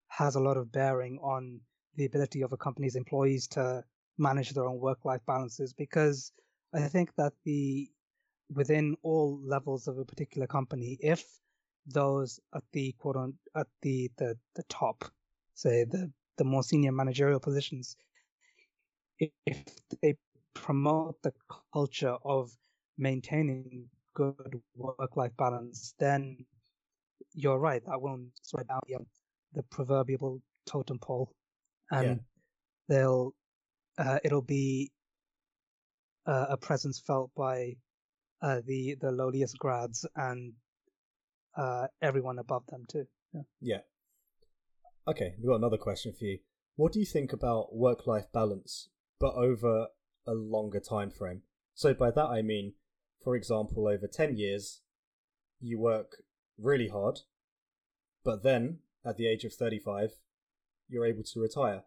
has 0.09 0.35
a 0.35 0.40
lot 0.40 0.57
of 0.57 0.72
bearing 0.72 1.18
on 1.18 1.61
the 1.96 2.07
ability 2.07 2.42
of 2.42 2.53
a 2.53 2.57
company's 2.57 2.96
employees 2.96 3.48
to 3.48 3.85
manage 4.16 4.51
their 4.51 4.66
own 4.66 4.81
work 4.81 5.05
life 5.05 5.20
balances 5.27 5.72
because 5.72 6.33
I 6.74 6.88
think 6.88 7.14
that 7.16 7.33
the 7.44 7.88
within 8.53 8.96
all 9.03 9.40
levels 9.44 9.88
of 9.88 9.98
a 9.98 10.05
particular 10.05 10.46
company, 10.46 10.98
if 11.01 11.24
those 11.92 12.40
at 12.55 12.62
the 12.72 12.92
quote 12.98 13.16
on 13.16 13.35
at 13.57 13.66
the, 13.83 14.11
the 14.16 14.37
the 14.55 14.62
top, 14.64 15.05
say 15.55 15.85
the 15.85 16.11
the 16.37 16.44
more 16.44 16.62
senior 16.62 16.92
managerial 16.92 17.40
positions, 17.40 17.96
if 19.18 19.64
they 20.03 20.16
promote 20.55 21.20
the 21.22 21.33
culture 21.72 22.16
of 22.24 22.51
maintaining 22.96 23.88
good 24.14 24.61
work 24.77 25.16
life 25.16 25.37
balance, 25.37 25.94
then 25.98 26.44
you're 27.35 27.59
right. 27.59 27.85
That 27.87 28.01
down 28.64 28.81
the, 28.87 28.96
um, 28.96 29.07
the 29.55 29.62
proverbial 29.64 30.40
totem 30.66 30.98
pole, 30.98 31.33
and 31.90 32.09
Yeah. 32.09 32.14
they'll 32.88 33.35
uh, 33.98 34.18
it'll 34.24 34.42
be 34.42 34.90
uh, 36.27 36.46
a 36.51 36.57
presence 36.57 37.01
felt 37.01 37.31
by 37.37 37.77
uh, 38.42 38.61
the 38.66 38.96
the 39.01 39.11
lowliest 39.11 39.59
grads 39.59 40.07
and 40.16 40.53
uh, 41.59 41.88
everyone 42.01 42.38
above 42.38 42.64
them 42.68 42.87
too. 42.88 43.07
Yeah. 43.35 43.42
Yeah. 43.61 43.81
Okay, 45.07 45.35
we've 45.38 45.49
got 45.49 45.57
another 45.57 45.77
question 45.77 46.12
for 46.18 46.25
you. 46.25 46.38
What 46.77 46.92
do 46.92 47.01
you 47.01 47.07
think 47.07 47.33
about 47.33 47.75
work 47.75 48.07
life 48.07 48.27
balance, 48.33 48.88
but 49.18 49.35
over 49.35 49.88
a 50.27 50.33
longer 50.33 50.81
time 50.81 51.11
frame? 51.11 51.42
So 51.75 51.92
by 51.92 52.11
that 52.12 52.27
I 52.27 52.42
mean, 52.42 52.75
for 53.25 53.35
example, 53.35 53.88
over 53.88 54.07
ten 54.07 54.37
years, 54.37 54.81
you 55.61 55.79
work 55.79 56.23
really 56.57 56.88
hard, 56.88 57.21
but 58.25 58.42
then 58.42 58.79
at 59.05 59.16
the 59.16 59.27
age 59.27 59.44
of 59.44 59.53
thirty-five, 59.53 60.12
you're 60.88 61.07
able 61.07 61.25
to 61.25 61.40
retire, 61.40 61.83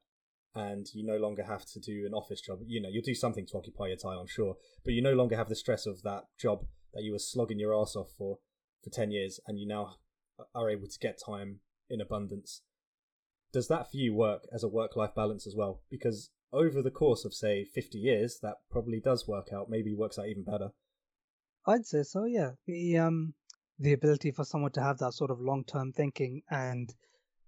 and 0.54 0.88
you 0.94 1.06
no 1.06 1.18
longer 1.18 1.44
have 1.44 1.66
to 1.66 1.80
do 1.80 2.04
an 2.06 2.14
office 2.14 2.42
job. 2.42 2.60
You 2.66 2.82
know, 2.82 2.90
you'll 2.90 3.04
do 3.04 3.16
something 3.16 3.46
to 3.48 3.58
occupy 3.58 3.88
your 3.88 3.98
time, 3.98 4.18
I'm 4.20 4.28
sure, 4.28 4.58
but 4.84 4.94
you 4.94 5.02
no 5.02 5.14
longer 5.14 5.38
have 5.38 5.50
the 5.50 5.56
stress 5.56 5.86
of 5.86 6.02
that 6.04 6.24
job 6.40 6.66
that 6.94 7.04
you 7.04 7.14
were 7.14 7.20
slogging 7.20 7.60
your 7.60 7.80
ass 7.80 7.96
off 7.96 8.10
for 8.18 8.40
for 8.84 8.90
ten 8.90 9.12
years, 9.12 9.40
and 9.48 9.60
you 9.60 9.68
now 9.68 9.96
are 10.56 10.70
able 10.70 10.88
to 10.88 11.00
get 11.00 11.20
time 11.24 11.60
in 11.90 12.02
abundance. 12.02 12.62
Does 13.54 13.68
that 13.68 13.92
for 13.92 13.98
you 13.98 14.14
work 14.14 14.48
as 14.54 14.64
a 14.64 14.68
work 14.70 14.96
life 14.96 15.14
balance 15.16 15.46
as 15.46 15.56
well? 15.56 15.82
Because 15.90 16.32
over 16.54 16.82
the 16.82 16.92
course 16.92 17.26
of, 17.26 17.34
say, 17.34 17.66
50 17.66 17.98
years, 17.98 18.40
that 18.42 18.56
probably 18.70 19.00
does 19.00 19.28
work 19.28 19.50
out, 19.54 19.70
maybe 19.70 19.94
works 19.94 20.18
out 20.18 20.28
even 20.28 20.44
better. 20.44 20.70
I'd 21.66 21.86
say 21.86 22.04
so. 22.04 22.26
Yeah, 22.26 22.52
the 22.66 22.98
um 22.98 23.34
the 23.78 23.94
ability 23.94 24.32
for 24.32 24.46
someone 24.46 24.72
to 24.72 24.82
have 24.82 24.98
that 25.00 25.14
sort 25.14 25.32
of 25.32 25.40
long 25.40 25.64
term 25.64 25.92
thinking 25.92 26.42
and 26.50 26.94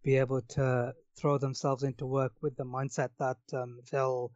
be 0.03 0.17
able 0.17 0.41
to 0.41 0.93
throw 1.17 1.37
themselves 1.37 1.83
into 1.83 2.05
work 2.05 2.33
with 2.41 2.55
the 2.57 2.65
mindset 2.65 3.09
that 3.19 3.37
um, 3.53 3.79
they'll 3.91 4.31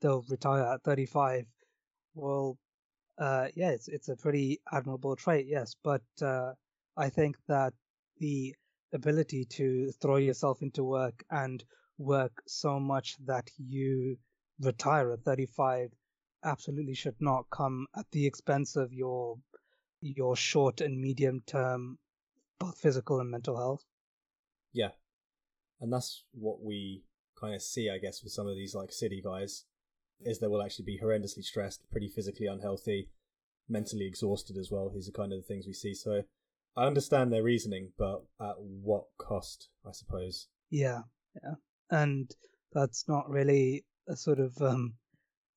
they'll 0.00 0.24
retire 0.28 0.62
at 0.62 0.82
35 0.82 1.44
well 2.14 2.58
uh 3.18 3.48
yeah 3.54 3.70
it's 3.70 3.88
it's 3.88 4.08
a 4.08 4.16
pretty 4.16 4.60
admirable 4.72 5.16
trait 5.16 5.46
yes 5.46 5.74
but 5.82 6.02
uh 6.22 6.52
i 6.96 7.08
think 7.08 7.36
that 7.48 7.72
the 8.18 8.54
ability 8.94 9.44
to 9.44 9.90
throw 10.00 10.16
yourself 10.16 10.62
into 10.62 10.84
work 10.84 11.24
and 11.30 11.64
work 11.98 12.42
so 12.46 12.78
much 12.80 13.16
that 13.24 13.48
you 13.58 14.16
retire 14.60 15.12
at 15.12 15.22
35 15.22 15.90
absolutely 16.44 16.94
should 16.94 17.16
not 17.20 17.44
come 17.50 17.86
at 17.96 18.06
the 18.12 18.26
expense 18.26 18.76
of 18.76 18.92
your 18.92 19.38
your 20.00 20.34
short 20.36 20.80
and 20.80 21.00
medium 21.00 21.40
term 21.46 21.98
both 22.58 22.76
physical 22.78 23.20
and 23.20 23.30
mental 23.30 23.56
health 23.56 23.84
Yeah. 24.72 24.90
And 25.80 25.92
that's 25.92 26.24
what 26.32 26.62
we 26.62 27.04
kind 27.40 27.54
of 27.54 27.62
see, 27.62 27.90
I 27.90 27.98
guess, 27.98 28.22
with 28.22 28.32
some 28.32 28.46
of 28.46 28.56
these 28.56 28.74
like 28.74 28.92
city 28.92 29.20
guys, 29.22 29.64
is 30.24 30.38
they 30.38 30.46
will 30.46 30.62
actually 30.62 30.84
be 30.84 31.00
horrendously 31.02 31.42
stressed, 31.42 31.82
pretty 31.90 32.08
physically 32.08 32.46
unhealthy, 32.46 33.08
mentally 33.68 34.06
exhausted 34.06 34.56
as 34.56 34.70
well. 34.70 34.90
These 34.90 35.08
are 35.08 35.12
kind 35.12 35.32
of 35.32 35.38
the 35.40 35.46
things 35.46 35.66
we 35.66 35.72
see. 35.72 35.94
So 35.94 36.22
I 36.76 36.86
understand 36.86 37.32
their 37.32 37.42
reasoning, 37.42 37.92
but 37.98 38.24
at 38.40 38.54
what 38.58 39.04
cost, 39.18 39.68
I 39.86 39.92
suppose? 39.92 40.48
Yeah, 40.70 41.00
yeah, 41.42 41.54
and 41.90 42.30
that's 42.72 43.04
not 43.08 43.28
really 43.28 43.84
a 44.08 44.16
sort 44.16 44.40
of 44.40 44.60
um, 44.60 44.94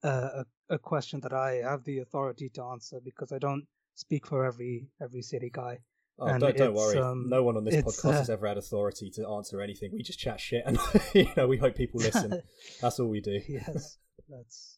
uh, 0.03 0.43
a 0.43 0.45
a 0.75 0.77
question 0.79 1.19
that 1.21 1.31
I 1.33 1.61
have 1.63 1.83
the 1.83 1.99
authority 1.99 2.49
to 2.55 2.63
answer 2.63 2.99
because 3.03 3.31
I 3.31 3.37
don't 3.39 3.65
speak 3.93 4.27
for 4.27 4.43
every 4.45 4.87
every 5.01 5.21
city 5.21 5.49
guy. 5.53 5.79
Oh, 6.17 6.27
And 6.27 6.39
don't, 6.39 6.55
don't 6.55 6.73
worry. 6.73 6.97
um, 6.97 7.27
no 7.27 7.43
one 7.43 7.57
on 7.57 7.65
this 7.65 7.75
podcast 7.75 8.05
uh, 8.09 8.11
has 8.13 8.29
ever 8.29 8.47
had 8.47 8.57
authority 8.57 9.09
to 9.15 9.27
answer 9.27 9.59
anything. 9.61 9.91
We 9.93 10.01
just 10.01 10.17
chat 10.19 10.39
shit, 10.39 10.63
and 10.65 10.77
you 11.13 11.27
know, 11.35 11.47
we 11.47 11.57
hope 11.57 11.75
people 11.75 11.99
listen. 11.99 12.41
That's 12.81 12.99
all 12.99 13.07
we 13.09 13.19
do. 13.21 13.41
yes, 13.49 13.97
that's 14.29 14.77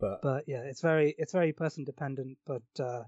But 0.00 0.20
but 0.22 0.44
yeah, 0.46 0.62
it's 0.62 0.80
very 0.80 1.14
it's 1.18 1.32
very 1.32 1.52
person 1.52 1.84
dependent, 1.84 2.38
but 2.46 2.62
uh, 2.78 3.04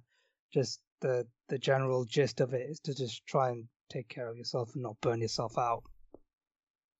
just 0.53 0.81
the 1.01 1.27
the 1.49 1.59
general 1.59 2.05
gist 2.05 2.41
of 2.41 2.55
it 2.55 2.69
is 2.71 2.81
to 2.81 2.95
just 2.95 3.27
try 3.27 3.51
and 3.51 3.69
take 3.91 4.09
care 4.09 4.29
of 4.29 4.37
yourself 4.37 4.75
and 4.75 4.83
not 4.83 5.01
burn 5.01 5.21
yourself 5.21 5.59
out. 5.59 5.83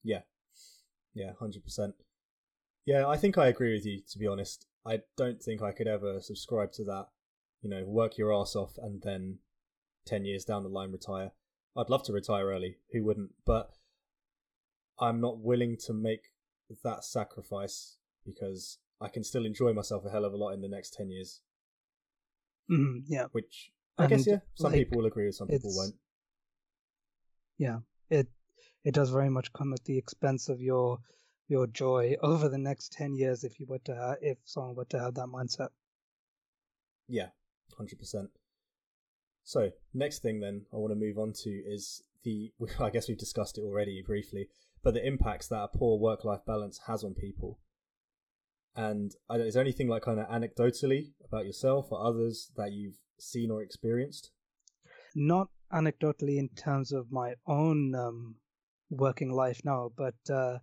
Yeah. 0.03 0.21
Yeah, 1.15 1.33
100%. 1.41 1.95
Yeah, 2.85 3.09
I 3.09 3.17
think 3.17 3.39
I 3.39 3.49
agree 3.49 3.73
with 3.73 3.87
you, 3.87 4.03
to 4.11 4.19
be 4.19 4.27
honest. 4.27 4.67
I 4.87 5.01
don't 5.17 5.43
think 5.43 5.63
I 5.63 5.73
could 5.73 5.89
ever 5.89 6.21
subscribe 6.21 6.73
to 6.73 6.85
that. 6.85 7.07
You 7.63 7.71
know, 7.71 7.85
work 7.85 8.19
your 8.19 8.33
ass 8.33 8.55
off 8.55 8.75
and 8.81 9.03
then 9.03 9.39
10 10.05 10.25
years 10.25 10.45
down 10.45 10.63
the 10.63 10.69
line 10.69 10.93
retire. 10.93 11.33
I'd 11.77 11.91
love 11.91 12.05
to 12.05 12.13
retire 12.13 12.47
early. 12.47 12.77
Who 12.93 13.03
wouldn't? 13.03 13.31
But 13.45 13.71
I'm 15.01 15.21
not 15.21 15.39
willing 15.39 15.77
to 15.87 15.93
make 15.93 16.31
that 16.85 17.05
sacrifice 17.05 17.96
because 18.27 18.79
I 19.01 19.09
can 19.09 19.25
still 19.25 19.47
enjoy 19.47 19.73
myself 19.73 20.05
a 20.05 20.11
hell 20.11 20.25
of 20.25 20.33
a 20.33 20.37
lot 20.37 20.51
in 20.51 20.61
the 20.61 20.69
next 20.69 20.95
10 20.95 21.11
years. 21.11 21.41
Mhm, 22.71 23.05
yeah, 23.07 23.27
Which 23.33 23.73
I 23.97 24.07
guess, 24.09 24.27
yeah, 24.27 24.41
some 24.55 24.73
like, 24.73 24.81
people 24.81 24.99
will 24.99 25.07
agree 25.07 25.27
with, 25.27 25.37
some 25.37 25.49
people 25.49 25.71
won't. 25.75 25.95
yeah. 27.59 27.79
It 28.11 28.29
it 28.85 28.95
does 28.95 29.11
very 29.11 29.31
much 29.31 29.53
come 29.53 29.73
at 29.73 29.85
the 29.85 29.99
expense 29.99 30.49
of 30.49 30.61
your 30.61 30.99
your 31.49 31.67
joy 31.67 32.17
over 32.23 32.49
the 32.49 32.59
next 32.59 32.93
ten 32.93 33.15
years 33.15 33.45
if 33.45 33.59
you 33.61 33.67
were 33.67 33.79
to 33.81 33.95
ha- 33.95 34.17
if 34.21 34.39
someone 34.45 34.75
were 34.75 34.85
to 34.87 34.99
have 34.99 35.15
that 35.15 35.27
mindset. 35.29 35.69
Yeah, 37.09 37.29
hundred 37.77 37.99
percent. 37.99 38.31
So 39.45 39.71
next 39.95 40.21
thing 40.23 40.41
then 40.41 40.67
I 40.73 40.77
want 40.77 40.91
to 40.93 40.97
move 40.97 41.19
on 41.19 41.33
to 41.45 41.51
is 41.51 42.03
the 42.25 42.53
I 42.81 42.91
guess 42.91 43.09
we've 43.09 43.19
discussed 43.19 43.59
it 43.59 43.63
already 43.63 44.03
briefly, 44.05 44.49
but 44.83 44.95
the 44.95 45.07
impacts 45.07 45.49
that 45.49 45.63
a 45.63 45.69
poor 45.69 45.99
work 45.99 46.25
life 46.25 46.45
balance 46.47 46.81
has 46.87 47.05
on 47.05 47.15
people. 47.15 47.61
And 48.77 49.13
is 49.31 49.55
there 49.55 49.63
anything 49.63 49.89
like 49.89 50.03
kind 50.03 50.21
of 50.21 50.29
anecdotally 50.29 51.13
about 51.27 51.47
yourself 51.47 51.87
or 51.91 52.07
others 52.07 52.53
that 52.57 52.73
you've 52.73 52.99
seen 53.19 53.51
or 53.51 53.63
experienced? 53.63 54.31
Not 55.15 55.49
anecdotally 55.73 56.37
in 56.37 56.51
terms 56.51 56.93
of 56.93 57.11
my 57.11 57.35
own 57.47 57.95
um, 57.95 58.37
working 58.91 59.33
life, 59.33 59.63
now, 59.65 59.91
but 59.97 60.15
uh, 60.31 60.59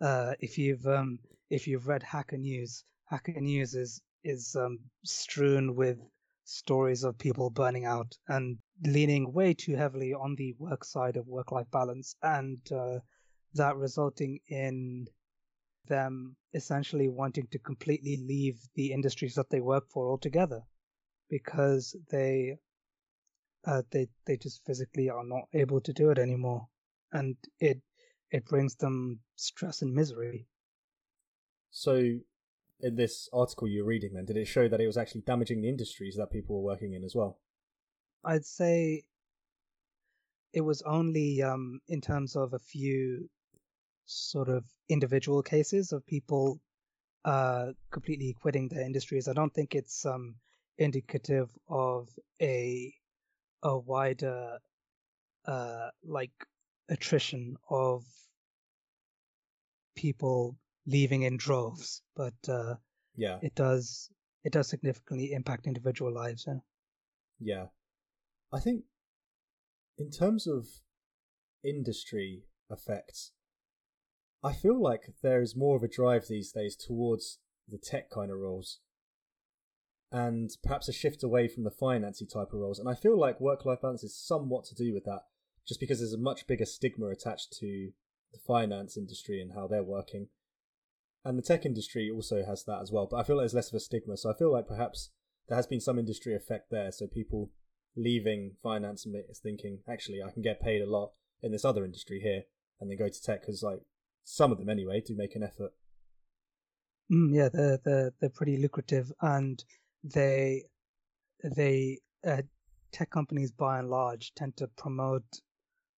uh, 0.00 0.32
if 0.40 0.56
you've 0.56 0.86
um, 0.86 1.18
if 1.50 1.66
you've 1.66 1.86
read 1.86 2.02
Hacker 2.02 2.38
News, 2.38 2.84
Hacker 3.04 3.38
News 3.38 3.74
is 3.74 4.00
is 4.24 4.56
um, 4.58 4.78
strewn 5.04 5.74
with 5.74 5.98
stories 6.44 7.04
of 7.04 7.18
people 7.18 7.50
burning 7.50 7.84
out 7.84 8.16
and 8.28 8.58
leaning 8.84 9.32
way 9.32 9.54
too 9.54 9.76
heavily 9.76 10.12
on 10.12 10.34
the 10.36 10.54
work 10.58 10.84
side 10.84 11.16
of 11.16 11.26
work 11.26 11.52
life 11.52 11.70
balance, 11.70 12.16
and 12.22 12.58
uh, 12.72 12.98
that 13.54 13.76
resulting 13.76 14.40
in 14.48 15.06
them 15.92 16.36
essentially 16.54 17.08
wanting 17.08 17.46
to 17.52 17.58
completely 17.58 18.16
leave 18.26 18.58
the 18.74 18.92
industries 18.92 19.34
that 19.34 19.50
they 19.50 19.60
work 19.60 19.84
for 19.92 20.10
altogether 20.10 20.62
because 21.28 21.94
they 22.10 22.56
uh, 23.66 23.82
they 23.90 24.08
they 24.26 24.36
just 24.36 24.64
physically 24.64 25.10
are 25.10 25.24
not 25.24 25.44
able 25.52 25.80
to 25.80 25.92
do 25.92 26.10
it 26.10 26.18
anymore, 26.18 26.66
and 27.12 27.36
it 27.60 27.78
it 28.30 28.44
brings 28.46 28.74
them 28.76 29.20
stress 29.36 29.82
and 29.82 29.94
misery. 29.94 30.46
So 31.70 31.94
in 32.80 32.96
this 32.96 33.28
article 33.32 33.68
you're 33.68 33.84
reading 33.84 34.14
then, 34.14 34.24
did 34.24 34.36
it 34.36 34.46
show 34.46 34.68
that 34.68 34.80
it 34.80 34.86
was 34.86 34.96
actually 34.96 35.20
damaging 35.20 35.60
the 35.60 35.68
industries 35.68 36.16
that 36.16 36.32
people 36.32 36.56
were 36.56 36.72
working 36.72 36.94
in 36.94 37.04
as 37.04 37.14
well? 37.14 37.38
I'd 38.24 38.46
say 38.46 39.04
it 40.52 40.62
was 40.62 40.82
only 40.82 41.42
um, 41.42 41.80
in 41.88 42.00
terms 42.00 42.34
of 42.34 42.52
a 42.52 42.58
few 42.58 43.28
sort 44.06 44.48
of 44.48 44.64
individual 44.88 45.42
cases 45.42 45.92
of 45.92 46.06
people 46.06 46.60
uh, 47.24 47.66
completely 47.90 48.36
quitting 48.40 48.68
their 48.68 48.84
industries. 48.84 49.28
I 49.28 49.32
don't 49.32 49.52
think 49.54 49.74
it's 49.74 50.04
um, 50.04 50.36
indicative 50.78 51.48
of 51.68 52.08
a 52.40 52.92
a 53.62 53.78
wider 53.78 54.58
uh, 55.46 55.88
like 56.04 56.32
attrition 56.88 57.56
of 57.70 58.04
people 59.94 60.58
leaving 60.86 61.22
in 61.22 61.36
droves, 61.36 62.02
but 62.16 62.34
uh, 62.48 62.74
yeah, 63.14 63.38
it 63.42 63.54
does 63.54 64.10
it 64.44 64.52
does 64.52 64.68
significantly 64.68 65.32
impact 65.32 65.66
individual 65.66 66.12
lives. 66.12 66.44
Yeah. 66.46 66.58
Yeah, 67.38 67.66
I 68.52 68.60
think 68.60 68.84
in 69.98 70.10
terms 70.10 70.46
of 70.46 70.66
industry 71.64 72.44
effects, 72.70 73.32
I 74.42 74.52
feel 74.52 74.80
like 74.80 75.14
there 75.22 75.40
is 75.40 75.56
more 75.56 75.76
of 75.76 75.82
a 75.82 75.88
drive 75.88 76.26
these 76.28 76.52
days 76.52 76.76
towards 76.76 77.38
the 77.68 77.78
tech 77.78 78.10
kind 78.10 78.30
of 78.30 78.38
roles 78.38 78.80
and 80.10 80.50
perhaps 80.62 80.88
a 80.88 80.92
shift 80.92 81.22
away 81.22 81.48
from 81.48 81.64
the 81.64 81.70
financy 81.70 82.30
type 82.30 82.52
of 82.52 82.58
roles. 82.58 82.78
And 82.78 82.88
I 82.88 82.94
feel 82.94 83.18
like 83.18 83.40
work 83.40 83.64
life 83.64 83.80
balance 83.80 84.02
is 84.02 84.16
somewhat 84.16 84.64
to 84.66 84.74
do 84.74 84.92
with 84.92 85.04
that, 85.04 85.22
just 85.66 85.80
because 85.80 86.00
there's 86.00 86.12
a 86.12 86.18
much 86.18 86.46
bigger 86.46 86.66
stigma 86.66 87.06
attached 87.06 87.52
to 87.60 87.92
the 88.32 88.38
finance 88.46 88.96
industry 88.96 89.40
and 89.40 89.52
how 89.54 89.66
they're 89.66 89.82
working. 89.82 90.28
And 91.24 91.38
the 91.38 91.42
tech 91.42 91.64
industry 91.64 92.10
also 92.12 92.44
has 92.44 92.64
that 92.64 92.82
as 92.82 92.90
well, 92.90 93.06
but 93.10 93.18
I 93.18 93.22
feel 93.22 93.36
like 93.36 93.44
there's 93.44 93.54
less 93.54 93.68
of 93.68 93.76
a 93.76 93.80
stigma. 93.80 94.16
So 94.16 94.30
I 94.30 94.36
feel 94.36 94.52
like 94.52 94.66
perhaps 94.66 95.10
there 95.48 95.56
has 95.56 95.66
been 95.66 95.80
some 95.80 95.98
industry 95.98 96.34
effect 96.34 96.70
there. 96.70 96.90
So 96.90 97.06
people 97.06 97.50
leaving 97.96 98.56
finance 98.62 99.06
and 99.06 99.14
thinking, 99.42 99.78
actually, 99.88 100.22
I 100.22 100.30
can 100.30 100.42
get 100.42 100.60
paid 100.60 100.82
a 100.82 100.90
lot 100.90 101.12
in 101.42 101.52
this 101.52 101.64
other 101.64 101.84
industry 101.84 102.20
here, 102.20 102.42
and 102.80 102.90
then 102.90 102.98
go 102.98 103.08
to 103.08 103.22
tech 103.22 103.42
because, 103.42 103.62
like, 103.62 103.80
some 104.24 104.52
of 104.52 104.58
them 104.58 104.68
anyway, 104.68 105.02
do 105.06 105.14
make 105.16 105.34
an 105.36 105.42
effort. 105.42 105.72
Mm, 107.10 107.34
yeah, 107.34 107.48
they're 107.52 107.78
they're 107.84 108.12
they're 108.20 108.30
pretty 108.30 108.56
lucrative, 108.56 109.12
and 109.20 109.62
they 110.02 110.64
they 111.42 111.98
uh, 112.26 112.42
tech 112.92 113.10
companies 113.10 113.50
by 113.50 113.78
and 113.78 113.88
large 113.88 114.32
tend 114.34 114.56
to 114.56 114.68
promote 114.68 115.24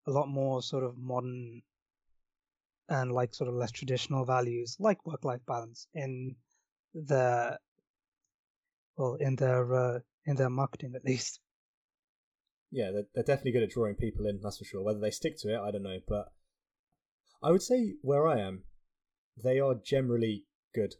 a 0.06 0.10
lot 0.10 0.28
more 0.28 0.62
sort 0.62 0.84
of 0.84 0.96
modern 0.98 1.62
and 2.88 3.12
like 3.12 3.34
sort 3.34 3.48
of 3.48 3.54
less 3.54 3.70
traditional 3.70 4.24
values 4.24 4.76
like 4.78 5.04
work 5.06 5.24
life 5.24 5.40
balance 5.46 5.86
in 5.94 6.34
their 6.94 7.58
well 8.96 9.14
in 9.14 9.36
their 9.36 9.74
uh, 9.74 9.98
in 10.26 10.36
their 10.36 10.50
marketing 10.50 10.92
at 10.94 11.04
least 11.04 11.40
yeah 12.70 12.90
they're, 12.90 13.06
they're 13.14 13.24
definitely 13.24 13.52
good 13.52 13.62
at 13.62 13.70
drawing 13.70 13.94
people 13.94 14.26
in 14.26 14.40
that's 14.42 14.58
for 14.58 14.64
sure 14.64 14.82
whether 14.82 15.00
they 15.00 15.10
stick 15.10 15.36
to 15.38 15.48
it 15.48 15.58
i 15.58 15.70
don't 15.70 15.82
know 15.82 15.98
but 16.06 16.32
i 17.42 17.50
would 17.50 17.62
say 17.62 17.94
where 18.02 18.26
i 18.26 18.38
am 18.38 18.62
they 19.42 19.58
are 19.58 19.74
generally 19.74 20.44
good 20.74 20.94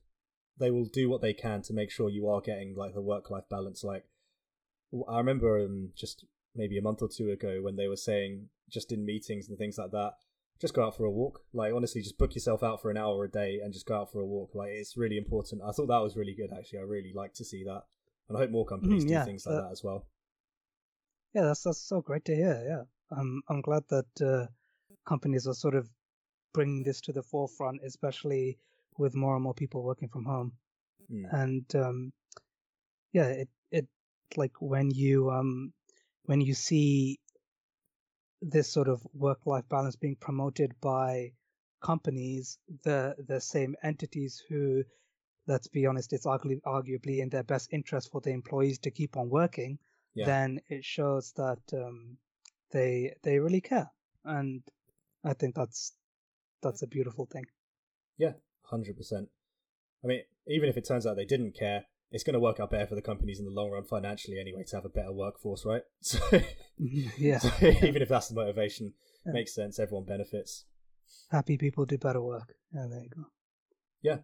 they 0.59 0.71
will 0.71 0.87
do 0.87 1.09
what 1.09 1.23
they 1.23 1.33
can 1.33 1.63
to 1.63 1.73
make 1.73 1.91
sure 1.91 2.09
you 2.09 2.29
are 2.29 2.41
getting 2.41 2.75
like 2.77 2.95
the 2.95 3.01
work 3.01 3.31
life 3.31 3.45
balance 3.51 3.83
like 3.83 4.05
i 5.09 5.19
remember 5.19 5.59
um, 5.61 5.91
just 5.97 6.25
maybe 6.55 6.79
a 6.79 6.83
month 6.83 7.01
or 7.03 7.09
two 7.09 7.31
ago 7.31 7.61
when 7.63 7.77
they 7.77 7.89
were 7.89 7.97
saying 7.97 8.49
just 8.71 8.93
in 8.93 9.05
meetings 9.05 9.49
and 9.49 9.59
things 9.59 9.79
like 9.79 9.91
that 9.91 10.13
just 10.63 10.75
go 10.75 10.87
out 10.87 10.97
for 10.97 11.05
a 11.05 11.11
walk. 11.11 11.41
Like 11.53 11.75
honestly, 11.75 12.01
just 12.01 12.17
book 12.17 12.35
yourself 12.35 12.63
out 12.63 12.81
for 12.81 12.91
an 12.91 12.97
hour 12.97 13.25
a 13.25 13.31
day 13.31 13.59
and 13.63 13.73
just 13.73 13.85
go 13.85 13.97
out 13.97 14.13
for 14.13 14.21
a 14.21 14.25
walk. 14.25 14.55
Like 14.55 14.71
it's 14.71 14.97
really 14.97 15.19
important. 15.19 15.61
I 15.61 15.73
thought 15.73 15.89
that 15.89 16.01
was 16.01 16.17
really 16.17 16.35
good. 16.35 16.57
Actually, 16.57 16.79
I 16.79 16.83
really 16.83 17.13
like 17.15 17.35
to 17.35 17.45
see 17.45 17.65
that, 17.65 17.83
and 18.29 18.39
I 18.39 18.43
hope 18.43 18.51
more 18.51 18.65
companies 18.65 19.05
mm, 19.05 19.11
yeah, 19.11 19.25
do 19.25 19.27
things 19.27 19.45
like 19.45 19.57
uh, 19.57 19.63
that 19.63 19.73
as 19.73 19.83
well. 19.83 20.07
Yeah, 21.35 21.43
that's 21.43 21.65
that's 21.65 21.83
so 21.83 22.01
great 22.01 22.25
to 22.27 22.37
hear. 22.37 22.65
Yeah, 22.65 23.19
I'm 23.19 23.43
I'm 23.49 23.61
glad 23.61 23.83
that 23.89 24.25
uh, 24.25 24.47
companies 25.05 25.49
are 25.49 25.55
sort 25.55 25.75
of 25.75 25.91
bringing 26.53 26.83
this 26.83 27.01
to 27.03 27.13
the 27.13 27.23
forefront, 27.23 27.81
especially 27.85 28.59
with 28.99 29.15
more 29.15 29.35
and 29.35 29.43
more 29.43 29.55
people 29.55 29.83
working 29.83 30.09
from 30.09 30.25
home. 30.25 30.53
Mm. 31.11 31.25
And 31.33 31.77
um, 31.77 32.13
yeah, 33.13 33.27
it 33.27 33.49
it 33.71 33.87
like 34.37 34.61
when 34.61 34.91
you 34.91 35.31
um 35.31 35.73
when 36.25 36.41
you 36.41 36.55
see 36.55 37.19
this 38.41 38.71
sort 38.71 38.89
of 38.89 39.07
work 39.15 39.47
life 39.47 39.69
balance 39.69 39.97
being 39.97 40.17
promoted 40.17 40.73
by 40.81 41.33
companies, 41.83 42.59
the 42.85 43.15
the 43.27 43.41
same 43.41 43.75
entities 43.83 44.43
who, 44.49 44.83
let's 45.47 45.69
be 45.69 45.87
honest, 45.87 46.13
it's 46.13 46.27
arguably, 46.27 46.61
arguably 46.63 47.19
in 47.19 47.29
their 47.29 47.43
best 47.45 47.73
interest 47.73 48.11
for 48.11 48.21
the 48.21 48.31
employees 48.31 48.79
to 48.79 48.91
keep 48.91 49.17
on 49.17 49.29
working, 49.29 49.79
yeah. 50.15 50.27
then 50.27 50.61
it 50.69 50.85
shows 50.85 51.33
that 51.37 51.61
um, 51.73 52.17
they 52.71 53.15
they 53.23 53.39
really 53.39 53.61
care, 53.61 53.91
and 54.25 54.63
I 55.25 55.35
think 55.35 55.55
that's 55.55 55.93
that's 56.63 56.83
a 56.83 56.87
beautiful 56.87 57.27
thing. 57.27 57.45
Yeah, 58.19 58.33
hundred 58.65 58.97
percent. 58.97 59.29
I 60.05 60.07
mean, 60.07 60.21
even 60.47 60.69
if 60.69 60.77
it 60.77 60.87
turns 60.87 61.07
out 61.07 61.17
they 61.17 61.25
didn't 61.25 61.57
care, 61.57 61.85
it's 62.11 62.25
going 62.25 62.35
to 62.35 62.41
work 62.41 62.61
out 62.61 62.71
better 62.71 62.87
for 62.87 62.95
the 62.95 63.03
companies 63.03 63.39
in 63.39 63.47
the 63.47 63.51
long 63.51 63.71
run 63.71 63.85
financially 63.85 64.39
anyway 64.39 64.65
to 64.69 64.77
have 64.77 64.85
a 64.85 64.91
better 64.91 65.13
workforce, 65.13 65.65
right? 65.65 65.83
So, 66.03 66.19
yeah. 66.79 67.39
So 67.39 67.51
even 67.61 68.03
if 68.03 68.09
that's 68.09 68.29
the 68.29 68.35
motivation, 68.35 68.95
yeah. 69.25 69.33
makes 69.33 69.55
sense. 69.55 69.79
Everyone 69.79 70.05
benefits. 70.05 70.65
Happy 71.31 71.57
people 71.57 71.85
do 71.85 71.99
better 71.99 72.21
work. 72.21 72.55
Yeah, 72.75 72.87
there 72.91 73.03
you 73.03 73.11
go. 73.15 73.25
Yeah, 74.03 74.19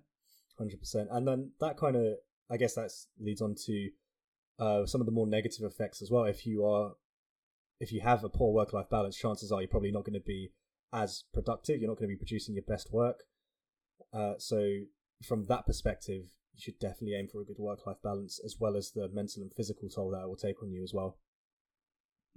hundred 0.58 0.80
percent. 0.80 1.08
And 1.10 1.26
then 1.26 1.52
that 1.60 1.76
kind 1.76 1.96
of, 1.96 2.14
I 2.50 2.56
guess, 2.56 2.74
that 2.74 2.90
leads 3.20 3.40
on 3.40 3.54
to 3.66 3.90
uh, 4.58 4.86
some 4.86 5.00
of 5.00 5.06
the 5.06 5.12
more 5.12 5.26
negative 5.26 5.64
effects 5.64 6.02
as 6.02 6.10
well. 6.10 6.24
If 6.24 6.46
you 6.46 6.64
are, 6.64 6.92
if 7.80 7.92
you 7.92 8.00
have 8.00 8.24
a 8.24 8.28
poor 8.28 8.52
work-life 8.52 8.90
balance, 8.90 9.16
chances 9.16 9.52
are 9.52 9.60
you're 9.60 9.68
probably 9.68 9.92
not 9.92 10.04
going 10.04 10.14
to 10.14 10.26
be 10.26 10.50
as 10.92 11.24
productive. 11.32 11.80
You're 11.80 11.90
not 11.90 11.98
going 11.98 12.10
to 12.10 12.14
be 12.14 12.18
producing 12.18 12.54
your 12.54 12.64
best 12.66 12.92
work. 12.92 13.24
Uh, 14.12 14.34
so 14.38 14.68
from 15.22 15.46
that 15.46 15.66
perspective, 15.66 16.24
you 16.54 16.60
should 16.60 16.78
definitely 16.78 17.14
aim 17.14 17.28
for 17.28 17.40
a 17.40 17.44
good 17.44 17.58
work 17.58 17.86
life 17.86 17.98
balance 18.02 18.40
as 18.44 18.56
well 18.58 18.76
as 18.76 18.90
the 18.92 19.08
mental 19.12 19.42
and 19.42 19.52
physical 19.56 19.88
toll 19.88 20.10
that 20.10 20.22
it 20.22 20.28
will 20.28 20.36
take 20.36 20.62
on 20.62 20.72
you 20.72 20.82
as 20.82 20.92
well. 20.94 21.18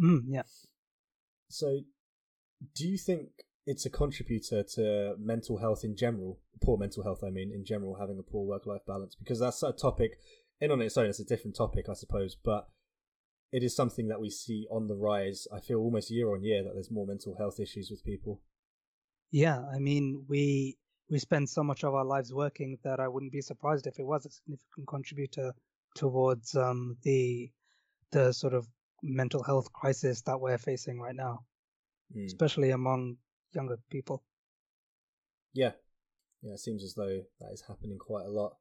Mm, 0.01 0.21
yeah. 0.27 0.43
So, 1.49 1.79
do 2.75 2.87
you 2.87 2.97
think 2.97 3.29
it's 3.65 3.85
a 3.85 3.89
contributor 3.89 4.63
to 4.75 5.15
mental 5.19 5.57
health 5.57 5.83
in 5.83 5.95
general, 5.95 6.39
poor 6.61 6.77
mental 6.77 7.03
health, 7.03 7.23
I 7.25 7.29
mean, 7.29 7.51
in 7.53 7.65
general, 7.65 7.97
having 7.99 8.19
a 8.19 8.23
poor 8.23 8.45
work 8.45 8.65
life 8.65 8.85
balance? 8.87 9.15
Because 9.15 9.39
that's 9.39 9.61
a 9.63 9.71
topic, 9.71 10.17
in 10.59 10.71
on 10.71 10.81
its 10.81 10.97
own, 10.97 11.07
it's 11.07 11.19
a 11.19 11.25
different 11.25 11.55
topic, 11.55 11.85
I 11.89 11.93
suppose, 11.93 12.35
but 12.35 12.67
it 13.51 13.63
is 13.63 13.75
something 13.75 14.07
that 14.07 14.21
we 14.21 14.29
see 14.29 14.65
on 14.71 14.87
the 14.87 14.95
rise. 14.95 15.47
I 15.53 15.59
feel 15.59 15.79
almost 15.79 16.09
year 16.09 16.31
on 16.31 16.43
year 16.43 16.63
that 16.63 16.73
there's 16.73 16.91
more 16.91 17.05
mental 17.05 17.35
health 17.35 17.59
issues 17.59 17.89
with 17.91 18.03
people. 18.03 18.41
Yeah, 19.31 19.63
I 19.73 19.79
mean, 19.79 20.25
we 20.27 20.77
we 21.09 21.19
spend 21.19 21.49
so 21.49 21.63
much 21.63 21.83
of 21.83 21.93
our 21.93 22.05
lives 22.05 22.33
working 22.33 22.77
that 22.83 22.99
I 22.99 23.07
wouldn't 23.07 23.33
be 23.33 23.41
surprised 23.41 23.87
if 23.87 23.99
it 23.99 24.05
was 24.05 24.25
a 24.25 24.29
significant 24.29 24.87
contributor 24.87 25.53
towards 25.95 26.55
um, 26.55 26.97
the 27.03 27.51
the 28.11 28.33
sort 28.33 28.53
of 28.53 28.67
mental 29.03 29.43
health 29.43 29.71
crisis 29.73 30.21
that 30.21 30.39
we're 30.39 30.57
facing 30.57 30.99
right 30.99 31.15
now, 31.15 31.43
mm. 32.15 32.25
especially 32.25 32.71
among 32.71 33.17
younger 33.53 33.77
people. 33.89 34.23
Yeah, 35.53 35.71
yeah, 36.41 36.53
it 36.53 36.59
seems 36.59 36.83
as 36.83 36.93
though 36.93 37.21
that 37.39 37.51
is 37.51 37.63
happening 37.67 37.97
quite 37.97 38.25
a 38.25 38.31
lot. 38.31 38.55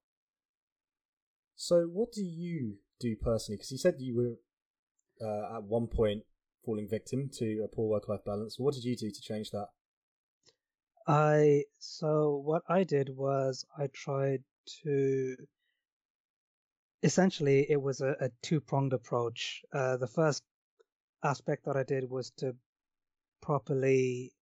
So, 1.55 1.83
what 1.83 2.12
do 2.12 2.24
you 2.24 2.76
do 2.98 3.14
personally? 3.16 3.57
Because 3.59 3.70
you 3.70 3.79
said 3.79 3.96
you 3.98 4.16
were 4.16 4.37
uh, 5.20 5.56
at 5.56 5.64
one 5.64 5.87
point 5.87 6.22
falling 6.64 6.88
victim 6.88 7.30
to 7.38 7.62
a 7.64 7.68
poor 7.68 7.88
work-life 7.88 8.24
balance. 8.24 8.59
What 8.59 8.74
did 8.74 8.85
you 8.85 8.96
do 8.96 9.11
to 9.11 9.20
change 9.20 9.50
that? 9.50 9.68
I 11.06 11.64
so 11.78 12.40
what 12.44 12.62
I 12.68 12.85
did 12.85 13.09
was 13.16 13.64
I 13.76 13.88
tried 13.88 14.42
to 14.85 15.37
essentially 17.02 17.66
it 17.68 17.80
was 17.80 18.00
a, 18.00 18.14
a 18.20 18.30
two 18.42 18.61
pronged 18.61 18.92
approach. 18.92 19.62
Uh, 19.72 19.96
the 19.96 20.06
first 20.06 20.42
aspect 21.24 21.64
that 21.64 21.76
I 21.76 21.83
did 21.83 22.09
was 22.09 22.30
to 22.38 22.54
properly 23.40 24.33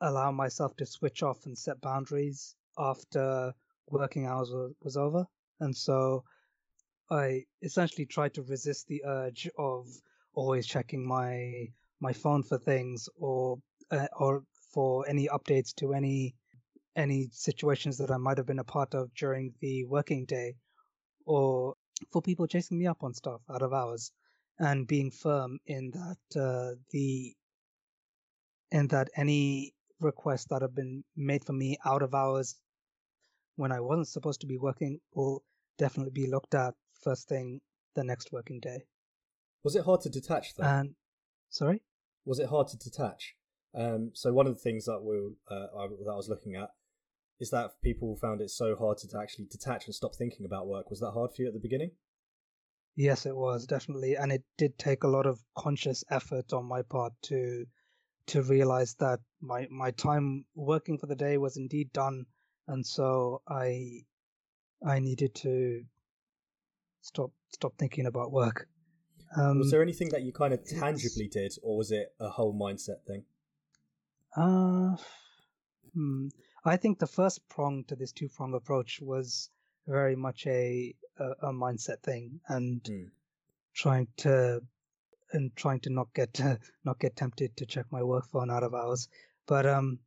allow 0.00 0.30
myself 0.30 0.76
to 0.76 0.86
switch 0.86 1.22
off 1.22 1.44
and 1.44 1.58
set 1.58 1.80
boundaries 1.80 2.54
after 2.78 3.52
working 3.88 4.26
hours 4.26 4.50
was, 4.50 4.72
was 4.80 4.96
over, 4.96 5.26
and 5.60 5.76
so 5.76 6.22
I 7.10 7.46
essentially 7.62 8.06
tried 8.06 8.34
to 8.34 8.42
resist 8.42 8.86
the 8.86 9.02
urge 9.04 9.48
of 9.56 9.86
always 10.34 10.66
checking 10.66 11.06
my 11.06 11.72
my 12.00 12.12
phone 12.12 12.42
for 12.42 12.58
things 12.58 13.08
or 13.16 13.58
uh, 13.90 14.08
or 14.18 14.44
for 14.72 15.08
any 15.08 15.26
updates 15.28 15.74
to 15.76 15.94
any 15.94 16.34
any 16.96 17.28
situations 17.32 17.96
that 17.98 18.10
I 18.10 18.18
might 18.18 18.36
have 18.36 18.46
been 18.46 18.58
a 18.58 18.64
part 18.64 18.94
of 18.94 19.14
during 19.14 19.54
the 19.60 19.84
working 19.84 20.26
day, 20.26 20.56
or 21.24 21.74
for 22.12 22.20
people 22.20 22.46
chasing 22.46 22.78
me 22.78 22.86
up 22.86 23.02
on 23.02 23.14
stuff 23.14 23.40
out 23.48 23.62
of 23.62 23.72
hours, 23.72 24.12
and 24.58 24.86
being 24.86 25.10
firm 25.10 25.60
in 25.66 25.90
that 25.92 26.40
uh, 26.40 26.74
the 26.90 27.34
in 28.70 28.88
that 28.88 29.08
any 29.16 29.72
requests 30.00 30.46
that 30.50 30.62
have 30.62 30.74
been 30.74 31.02
made 31.16 31.44
for 31.44 31.54
me 31.54 31.78
out 31.84 32.02
of 32.02 32.14
hours 32.14 32.56
when 33.56 33.72
I 33.72 33.80
wasn't 33.80 34.08
supposed 34.08 34.42
to 34.42 34.46
be 34.46 34.58
working 34.58 35.00
will 35.14 35.42
definitely 35.78 36.12
be 36.12 36.30
looked 36.30 36.54
at 36.54 36.74
first 37.02 37.28
thing 37.28 37.60
the 37.94 38.04
next 38.04 38.32
working 38.32 38.60
day. 38.60 38.84
Was 39.64 39.76
it 39.76 39.84
hard 39.84 40.00
to 40.02 40.08
detach 40.08 40.54
though? 40.54 40.64
And 40.64 40.94
sorry, 41.50 41.82
was 42.24 42.38
it 42.38 42.48
hard 42.48 42.68
to 42.68 42.76
detach? 42.76 43.34
Um, 43.74 44.10
so 44.14 44.32
one 44.32 44.46
of 44.46 44.54
the 44.54 44.60
things 44.60 44.86
that 44.86 45.00
we 45.00 45.16
uh, 45.50 45.66
I, 45.76 45.86
that 45.88 46.10
I 46.10 46.16
was 46.16 46.28
looking 46.28 46.54
at 46.54 46.70
is 47.40 47.50
that 47.50 47.70
people 47.82 48.16
found 48.16 48.40
it 48.40 48.50
so 48.50 48.74
hard 48.76 48.98
to 48.98 49.18
actually 49.18 49.46
detach 49.50 49.86
and 49.86 49.94
stop 49.94 50.14
thinking 50.14 50.46
about 50.46 50.66
work. 50.66 50.90
Was 50.90 51.00
that 51.00 51.12
hard 51.12 51.30
for 51.34 51.42
you 51.42 51.48
at 51.48 51.54
the 51.54 51.60
beginning? 51.60 51.92
Yes, 52.96 53.26
it 53.26 53.36
was 53.36 53.66
definitely, 53.66 54.16
and 54.16 54.32
it 54.32 54.42
did 54.56 54.76
take 54.76 55.04
a 55.04 55.08
lot 55.08 55.26
of 55.26 55.40
conscious 55.56 56.02
effort 56.10 56.52
on 56.52 56.64
my 56.64 56.82
part 56.82 57.12
to 57.24 57.66
to 58.26 58.42
realize 58.42 58.94
that 58.96 59.20
my 59.40 59.66
my 59.70 59.90
time 59.92 60.44
working 60.54 60.98
for 60.98 61.06
the 61.06 61.14
day 61.14 61.38
was 61.38 61.56
indeed 61.56 61.92
done, 61.92 62.26
and 62.66 62.84
so 62.84 63.40
I 63.48 64.04
I 64.84 64.98
needed 64.98 65.34
to 65.36 65.84
stop 67.08 67.32
stop 67.48 67.72
thinking 67.78 68.06
about 68.06 68.30
work. 68.30 68.68
Um, 69.36 69.58
was 69.58 69.70
there 69.70 69.82
anything 69.82 70.10
that 70.10 70.22
you 70.22 70.32
kind 70.32 70.54
of 70.54 70.60
tangibly 70.64 71.28
did, 71.28 71.52
or 71.62 71.76
was 71.76 71.90
it 71.90 72.14
a 72.20 72.28
whole 72.28 72.54
mindset 72.54 73.02
thing? 73.06 73.24
Uh, 74.36 74.96
hmm. 75.94 76.28
I 76.64 76.76
think 76.76 76.98
the 76.98 77.06
first 77.06 77.46
prong 77.48 77.84
to 77.88 77.96
this 77.96 78.12
two 78.12 78.28
prong 78.28 78.54
approach 78.54 79.00
was 79.00 79.50
very 79.86 80.16
much 80.16 80.46
a 80.46 80.94
a, 81.18 81.48
a 81.48 81.52
mindset 81.52 82.02
thing, 82.02 82.40
and 82.48 82.82
mm. 82.82 83.10
trying 83.74 84.08
to 84.18 84.60
and 85.32 85.54
trying 85.56 85.80
to 85.80 85.90
not 85.90 86.08
get 86.14 86.40
uh, 86.40 86.56
not 86.84 86.98
get 86.98 87.16
tempted 87.16 87.56
to 87.56 87.66
check 87.66 87.86
my 87.90 88.02
work 88.02 88.26
phone 88.26 88.50
out 88.50 88.62
of 88.62 88.74
hours. 88.74 89.08
But 89.46 89.66
um, 89.66 89.98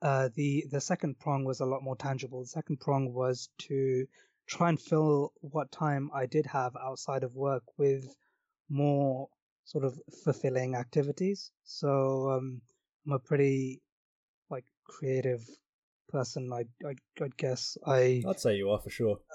uh, 0.00 0.28
the 0.34 0.66
the 0.70 0.80
second 0.80 1.18
prong 1.18 1.44
was 1.44 1.60
a 1.60 1.66
lot 1.66 1.82
more 1.82 1.96
tangible. 1.96 2.40
The 2.40 2.48
second 2.60 2.80
prong 2.80 3.12
was 3.12 3.50
to 3.68 4.06
try 4.48 4.70
and 4.70 4.80
fill 4.80 5.32
what 5.40 5.70
time 5.70 6.10
I 6.14 6.26
did 6.26 6.46
have 6.46 6.74
outside 6.76 7.22
of 7.22 7.34
work 7.34 7.62
with 7.76 8.04
more 8.68 9.28
sort 9.64 9.84
of 9.84 9.98
fulfilling 10.24 10.74
activities. 10.74 11.52
So 11.64 12.30
um, 12.30 12.62
I'm 13.06 13.12
a 13.12 13.18
pretty 13.18 13.82
like 14.50 14.64
creative 14.84 15.44
person. 16.08 16.50
I 16.52 16.64
I 16.86 16.94
I 17.22 17.28
guess 17.36 17.76
I 17.86 18.22
I'd 18.26 18.40
say 18.40 18.56
you 18.56 18.70
are 18.70 18.80
for 18.80 18.90
sure. 18.90 19.18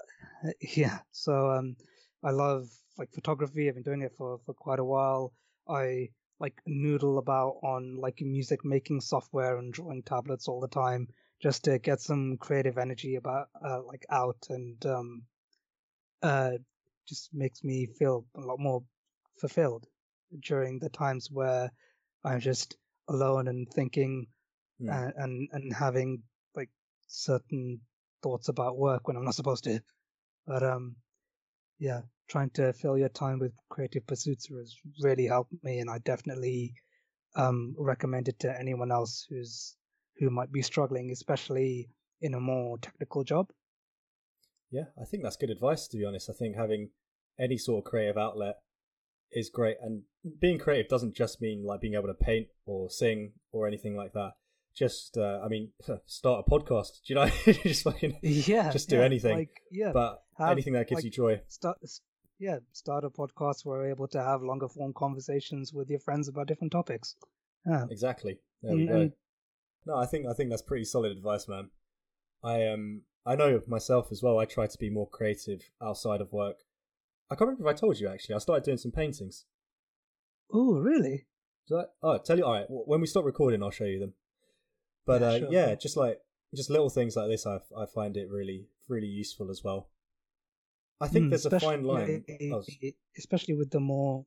Yeah. 0.75 0.99
So 1.11 1.51
um, 1.51 1.77
I 2.21 2.31
love 2.31 2.67
like 2.97 3.13
photography. 3.13 3.69
I've 3.69 3.75
been 3.75 3.83
doing 3.83 4.01
it 4.01 4.11
for 4.17 4.39
for 4.45 4.53
quite 4.53 4.79
a 4.79 4.83
while. 4.83 5.33
I 5.69 6.09
like 6.39 6.59
noodle 6.65 7.17
about 7.19 7.59
on 7.63 7.95
like 8.01 8.19
music 8.19 8.65
making 8.65 8.99
software 8.99 9.57
and 9.57 9.71
drawing 9.71 10.03
tablets 10.03 10.49
all 10.49 10.59
the 10.59 10.67
time 10.67 11.07
just 11.43 11.65
to 11.65 11.77
get 11.77 11.99
some 11.99 12.37
creative 12.37 12.77
energy 12.77 13.15
about 13.15 13.47
uh, 13.63 13.81
like 13.83 14.05
out 14.09 14.47
and 14.49 14.85
um 14.85 15.23
uh 16.23 16.51
just 17.07 17.29
makes 17.33 17.63
me 17.65 17.85
feel 17.99 18.25
a 18.37 18.39
lot 18.39 18.59
more 18.59 18.81
fulfilled 19.41 19.85
during 20.41 20.79
the 20.79 20.89
times 20.89 21.27
where 21.29 21.69
I'm 22.23 22.39
just 22.39 22.77
alone 23.09 23.49
and 23.49 23.67
thinking 23.69 24.27
mm. 24.81 24.89
and, 24.89 25.13
and 25.17 25.49
and 25.51 25.73
having 25.73 26.23
like 26.55 26.69
certain 27.07 27.81
thoughts 28.21 28.47
about 28.47 28.77
work 28.77 29.07
when 29.07 29.17
I'm 29.17 29.25
not 29.25 29.35
supposed 29.35 29.65
to. 29.65 29.81
But 30.47 30.63
um 30.63 30.95
yeah, 31.77 32.01
trying 32.29 32.51
to 32.51 32.71
fill 32.71 32.97
your 32.97 33.09
time 33.09 33.39
with 33.39 33.51
creative 33.69 34.07
pursuits 34.07 34.47
has 34.47 34.73
really 35.01 35.25
helped 35.25 35.53
me, 35.63 35.79
and 35.79 35.89
I 35.89 35.97
definitely 35.97 36.75
um, 37.35 37.75
recommend 37.77 38.29
it 38.29 38.39
to 38.39 38.57
anyone 38.57 38.91
else 38.91 39.25
who's 39.29 39.75
who 40.19 40.29
might 40.29 40.51
be 40.51 40.61
struggling, 40.61 41.11
especially 41.11 41.89
in 42.21 42.33
a 42.33 42.39
more 42.39 42.77
technical 42.77 43.23
job. 43.23 43.51
Yeah, 44.71 44.85
I 44.99 45.05
think 45.05 45.23
that's 45.23 45.37
good 45.37 45.49
advice. 45.49 45.87
To 45.87 45.97
be 45.97 46.05
honest, 46.05 46.29
I 46.29 46.33
think 46.33 46.55
having 46.55 46.89
any 47.39 47.57
sort 47.57 47.85
of 47.85 47.89
creative 47.89 48.17
outlet 48.17 48.55
is 49.31 49.49
great, 49.49 49.77
and 49.81 50.03
being 50.39 50.57
creative 50.57 50.89
doesn't 50.89 51.15
just 51.15 51.41
mean 51.41 51.63
like 51.65 51.81
being 51.81 51.93
able 51.95 52.07
to 52.07 52.13
paint 52.13 52.47
or 52.65 52.89
sing 52.89 53.33
or 53.51 53.67
anything 53.67 53.95
like 53.95 54.13
that 54.13 54.33
just 54.75 55.17
uh, 55.17 55.39
I 55.43 55.47
mean 55.47 55.69
start 56.05 56.45
a 56.45 56.49
podcast. 56.49 57.01
Do 57.05 57.13
you 57.13 57.15
know? 57.15 57.29
just 57.63 57.83
fucking 57.83 58.17
yeah, 58.21 58.71
just 58.71 58.89
do 58.89 58.97
yeah, 58.97 59.03
anything. 59.03 59.37
Like, 59.37 59.61
yeah, 59.71 59.91
but 59.93 60.23
have, 60.37 60.51
anything 60.51 60.73
that 60.73 60.87
gives 60.87 60.99
like, 60.99 61.05
you 61.05 61.11
joy. 61.11 61.41
Start 61.47 61.77
yeah, 62.39 62.57
start 62.71 63.03
a 63.05 63.09
podcast 63.09 63.65
where 63.65 63.81
you're 63.81 63.91
able 63.91 64.07
to 64.09 64.21
have 64.21 64.41
longer 64.41 64.67
form 64.67 64.93
conversations 64.93 65.73
with 65.73 65.89
your 65.89 65.99
friends 65.99 66.27
about 66.27 66.47
different 66.47 66.71
topics. 66.71 67.15
Yeah, 67.65 67.85
exactly. 67.89 68.39
There 68.61 68.75
we 68.75 68.85
go. 68.85 69.11
No, 69.85 69.95
I 69.97 70.05
think 70.05 70.25
I 70.27 70.33
think 70.33 70.49
that's 70.49 70.61
pretty 70.61 70.85
solid 70.85 71.11
advice, 71.11 71.47
man. 71.47 71.69
I 72.43 72.67
um 72.67 73.01
I 73.25 73.35
know 73.35 73.61
myself 73.67 74.07
as 74.11 74.21
well. 74.21 74.39
I 74.39 74.45
try 74.45 74.67
to 74.67 74.77
be 74.77 74.89
more 74.89 75.09
creative 75.09 75.61
outside 75.81 76.21
of 76.21 76.31
work. 76.33 76.57
I 77.29 77.35
can't 77.35 77.49
remember 77.49 77.69
if 77.69 77.75
I 77.75 77.79
told 77.79 77.99
you 77.99 78.07
actually. 78.07 78.35
I 78.35 78.39
started 78.39 78.65
doing 78.65 78.77
some 78.77 78.91
paintings. 78.91 79.45
Oh, 80.51 80.75
really? 80.75 81.25
I, 81.71 81.83
oh, 82.01 82.17
tell 82.17 82.37
you. 82.37 82.45
All 82.45 82.53
right. 82.53 82.65
When 82.69 83.01
we 83.01 83.07
stop 83.07 83.25
recording, 83.25 83.63
I'll 83.63 83.71
show 83.71 83.85
you 83.85 83.99
them. 83.99 84.13
But 85.05 85.21
yeah, 85.21 85.27
uh, 85.27 85.39
sure. 85.39 85.51
yeah, 85.51 85.75
just 85.75 85.97
like 85.97 86.19
just 86.55 86.69
little 86.69 86.89
things 86.89 87.15
like 87.15 87.29
this, 87.29 87.45
I 87.45 87.59
I 87.77 87.85
find 87.85 88.15
it 88.17 88.29
really 88.29 88.67
really 88.87 89.07
useful 89.07 89.49
as 89.49 89.63
well. 89.63 89.89
I 91.01 91.07
think 91.07 91.25
mm, 91.25 91.29
there's 91.31 91.45
a 91.45 91.59
fine 91.59 91.83
line, 91.83 92.23
oh, 92.53 92.63
especially 93.17 93.55
with 93.55 93.71
the 93.71 93.79
more, 93.79 94.25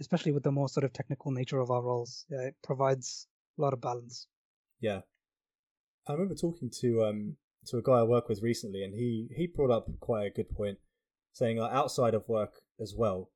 especially 0.00 0.32
with 0.32 0.42
the 0.42 0.50
more 0.50 0.68
sort 0.68 0.84
of 0.84 0.92
technical 0.92 1.30
nature 1.30 1.60
of 1.60 1.70
our 1.70 1.82
roles. 1.82 2.24
Yeah, 2.28 2.42
it 2.42 2.56
provides 2.62 3.28
a 3.58 3.62
lot 3.62 3.72
of 3.72 3.80
balance. 3.80 4.26
Yeah, 4.82 5.00
I 6.06 6.12
remember 6.12 6.34
talking 6.34 6.70
to 6.80 7.04
um 7.04 7.36
to 7.66 7.78
a 7.78 7.82
guy 7.82 8.00
I 8.00 8.02
work 8.02 8.28
with 8.28 8.42
recently, 8.42 8.82
and 8.82 8.92
he 8.94 9.28
he 9.34 9.46
brought 9.46 9.70
up 9.70 9.88
quite 10.00 10.26
a 10.26 10.30
good 10.30 10.50
point, 10.50 10.78
saying 11.32 11.56
like 11.56 11.72
outside 11.72 12.14
of 12.14 12.28
work 12.28 12.54
as 12.80 12.94
well, 12.94 13.30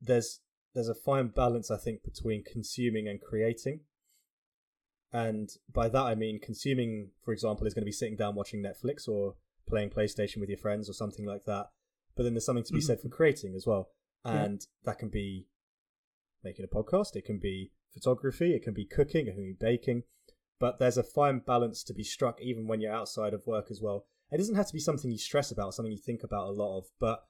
there's 0.00 0.40
there's 0.74 0.88
a 0.88 0.94
fine 0.94 1.28
balance 1.28 1.70
I 1.70 1.76
think 1.76 2.02
between 2.02 2.42
consuming 2.42 3.06
and 3.06 3.20
creating. 3.20 3.80
And 5.12 5.50
by 5.70 5.90
that 5.90 6.02
I 6.02 6.14
mean 6.14 6.40
consuming, 6.40 7.10
for 7.22 7.32
example, 7.34 7.66
is 7.66 7.74
going 7.74 7.82
to 7.82 7.86
be 7.86 7.92
sitting 7.92 8.16
down 8.16 8.34
watching 8.34 8.62
Netflix 8.62 9.06
or 9.06 9.34
playing 9.68 9.90
PlayStation 9.90 10.40
with 10.40 10.48
your 10.48 10.56
friends 10.56 10.88
or 10.88 10.94
something 10.94 11.26
like 11.26 11.44
that. 11.44 11.66
But 12.16 12.22
then 12.22 12.32
there's 12.32 12.46
something 12.46 12.64
to 12.64 12.72
be 12.72 12.80
said 12.80 12.98
for 12.98 13.08
mm-hmm. 13.08 13.16
creating 13.16 13.54
as 13.54 13.66
well. 13.66 13.90
And 14.24 14.60
yeah. 14.60 14.90
that 14.90 14.98
can 14.98 15.10
be 15.10 15.48
making 16.42 16.64
a 16.64 16.74
podcast, 16.74 17.14
it 17.14 17.26
can 17.26 17.38
be 17.38 17.72
photography, 17.92 18.54
it 18.54 18.62
can 18.62 18.72
be 18.72 18.86
cooking, 18.86 19.26
it 19.26 19.34
can 19.34 19.44
be 19.44 19.56
baking. 19.58 20.04
But 20.62 20.78
there's 20.78 20.96
a 20.96 21.02
fine 21.02 21.40
balance 21.40 21.82
to 21.82 21.92
be 21.92 22.04
struck 22.04 22.40
even 22.40 22.68
when 22.68 22.80
you're 22.80 22.94
outside 22.94 23.34
of 23.34 23.48
work 23.48 23.66
as 23.68 23.80
well. 23.82 24.06
It 24.30 24.36
doesn't 24.36 24.54
have 24.54 24.68
to 24.68 24.72
be 24.72 24.78
something 24.78 25.10
you 25.10 25.18
stress 25.18 25.50
about, 25.50 25.74
something 25.74 25.90
you 25.90 25.98
think 25.98 26.22
about 26.22 26.46
a 26.46 26.52
lot 26.52 26.78
of. 26.78 26.84
But 27.00 27.24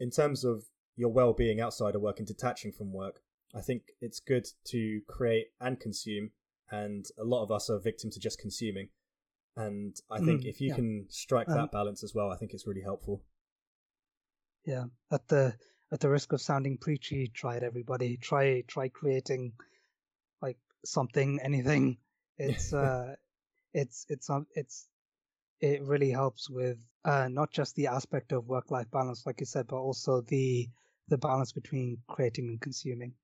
in 0.00 0.10
terms 0.10 0.42
of 0.42 0.64
your 0.96 1.12
well 1.12 1.32
being 1.32 1.60
outside 1.60 1.94
of 1.94 2.02
work 2.02 2.18
and 2.18 2.26
detaching 2.26 2.72
from 2.72 2.92
work, 2.92 3.20
I 3.54 3.60
think 3.60 3.82
it's 4.00 4.18
good 4.18 4.48
to 4.72 5.00
create 5.06 5.52
and 5.60 5.78
consume. 5.78 6.32
And 6.72 7.06
a 7.16 7.22
lot 7.22 7.44
of 7.44 7.52
us 7.52 7.70
are 7.70 7.78
victim 7.78 8.10
to 8.10 8.18
just 8.18 8.40
consuming. 8.40 8.88
And 9.56 9.94
I 10.10 10.18
think 10.18 10.42
mm, 10.42 10.46
if 10.46 10.60
you 10.60 10.70
yeah. 10.70 10.74
can 10.74 11.06
strike 11.08 11.48
um, 11.48 11.54
that 11.54 11.70
balance 11.70 12.02
as 12.02 12.16
well, 12.16 12.32
I 12.32 12.36
think 12.36 12.52
it's 12.52 12.66
really 12.66 12.82
helpful. 12.82 13.22
Yeah, 14.64 14.86
at 15.12 15.28
the 15.28 15.54
at 15.92 16.00
the 16.00 16.10
risk 16.10 16.32
of 16.32 16.40
sounding 16.40 16.78
preachy, 16.78 17.30
try 17.32 17.58
it, 17.58 17.62
everybody. 17.62 18.16
Try 18.16 18.64
try 18.66 18.88
creating 18.88 19.52
like 20.40 20.58
something, 20.84 21.38
anything. 21.44 21.98
It's 22.38 22.72
uh, 22.72 23.14
it's 23.74 24.06
it's 24.08 24.28
um, 24.30 24.46
it's 24.54 24.88
it 25.60 25.82
really 25.82 26.10
helps 26.10 26.50
with 26.50 26.78
uh, 27.04 27.28
not 27.28 27.52
just 27.52 27.74
the 27.76 27.86
aspect 27.86 28.32
of 28.32 28.48
work 28.48 28.70
life 28.70 28.90
balance, 28.90 29.24
like 29.26 29.40
you 29.40 29.46
said, 29.46 29.66
but 29.68 29.76
also 29.76 30.20
the 30.22 30.68
the 31.08 31.18
balance 31.18 31.52
between 31.52 31.98
creating 32.08 32.48
and 32.48 32.60
consuming. 32.60 33.14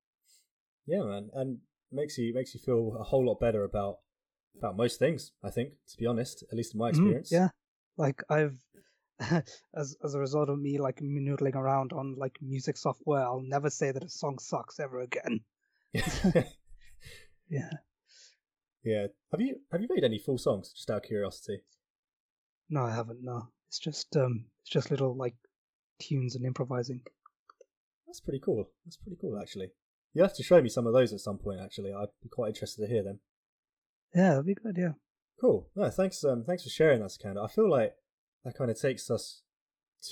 Yeah, 0.87 1.03
man, 1.03 1.31
and 1.35 1.59
makes 1.93 2.19
you 2.19 2.33
makes 2.35 2.55
you 2.55 2.61
feel 2.61 2.97
a 2.99 3.05
whole 3.05 3.27
lot 3.27 3.41
better 3.41 3.65
about 3.65 3.99
about 4.57 4.77
most 4.77 4.99
things. 4.99 5.33
I 5.43 5.51
think, 5.51 5.73
to 5.89 5.97
be 5.97 6.07
honest, 6.07 6.45
at 6.51 6.57
least 6.57 6.75
in 6.75 6.79
my 6.79 6.91
mm-hmm. 6.91 7.01
experience. 7.01 7.31
Mm, 7.31 7.33
yeah, 7.33 7.49
like 7.97 8.23
I've 8.31 8.59
as 9.75 9.97
as 10.05 10.15
a 10.15 10.19
result 10.19 10.49
of 10.49 10.59
me 10.59 10.79
like 10.79 11.01
noodling 11.01 11.57
around 11.57 11.93
on 11.93 12.15
like 12.17 12.39
music 12.41 12.77
software, 12.77 13.23
I'll 13.23 13.43
never 13.43 13.71
say 13.71 13.91
that 13.91 14.05
a 14.05 14.09
song 14.09 14.39
sucks 14.39 14.79
ever 14.81 15.01
again. 15.01 15.41
yeah. 17.49 17.71
Yeah. 18.89 19.09
Have 19.33 19.41
you 19.41 19.57
have 19.71 19.83
you 19.83 19.89
made 19.91 20.05
any 20.05 20.19
full 20.19 20.39
songs? 20.39 20.73
Just 20.73 20.91
out 20.91 20.99
of 20.99 21.03
curiosity. 21.03 21.61
No, 22.71 22.85
I 22.85 22.95
haven't. 22.95 23.23
No, 23.23 23.49
it's 23.69 23.79
just 23.79 24.17
um, 24.17 24.47
it's 24.63 24.71
just 24.71 24.91
little 24.91 25.15
like 25.15 25.35
tunes 25.99 26.35
and 26.35 26.47
improvising. 26.47 27.03
That's 28.07 28.21
pretty 28.21 28.41
cool. 28.43 28.71
That's 28.87 28.97
pretty 28.97 29.19
cool, 29.21 29.39
actually. 29.39 29.69
You 30.15 30.23
have 30.23 30.35
to 30.37 30.43
show 30.43 30.63
me 30.63 30.71
some 30.71 30.87
of 30.87 30.95
those 30.95 31.13
at 31.13 31.21
some 31.21 31.37
point. 31.37 31.61
Actually, 31.63 31.93
I'd 31.93 32.09
be 32.23 32.31
quite 32.31 32.49
interested 32.49 32.81
to 32.81 32.89
hear 32.89 33.05
them. 33.05 33.21
Yeah, 34.15 34.31
that'd 34.31 34.47
be 34.47 34.55
good. 34.55 34.77
Yeah. 34.79 34.93
Cool. 35.39 35.69
No, 35.77 35.91
thanks. 35.91 36.25
Um, 36.25 36.45
thanks 36.45 36.63
for 36.63 36.71
sharing 36.71 37.03
that, 37.03 37.11
Sikandar. 37.11 37.45
I 37.45 37.49
feel 37.49 37.71
like 37.71 37.93
that 38.45 38.57
kind 38.57 38.71
of 38.71 38.81
takes 38.81 39.11
us 39.11 39.43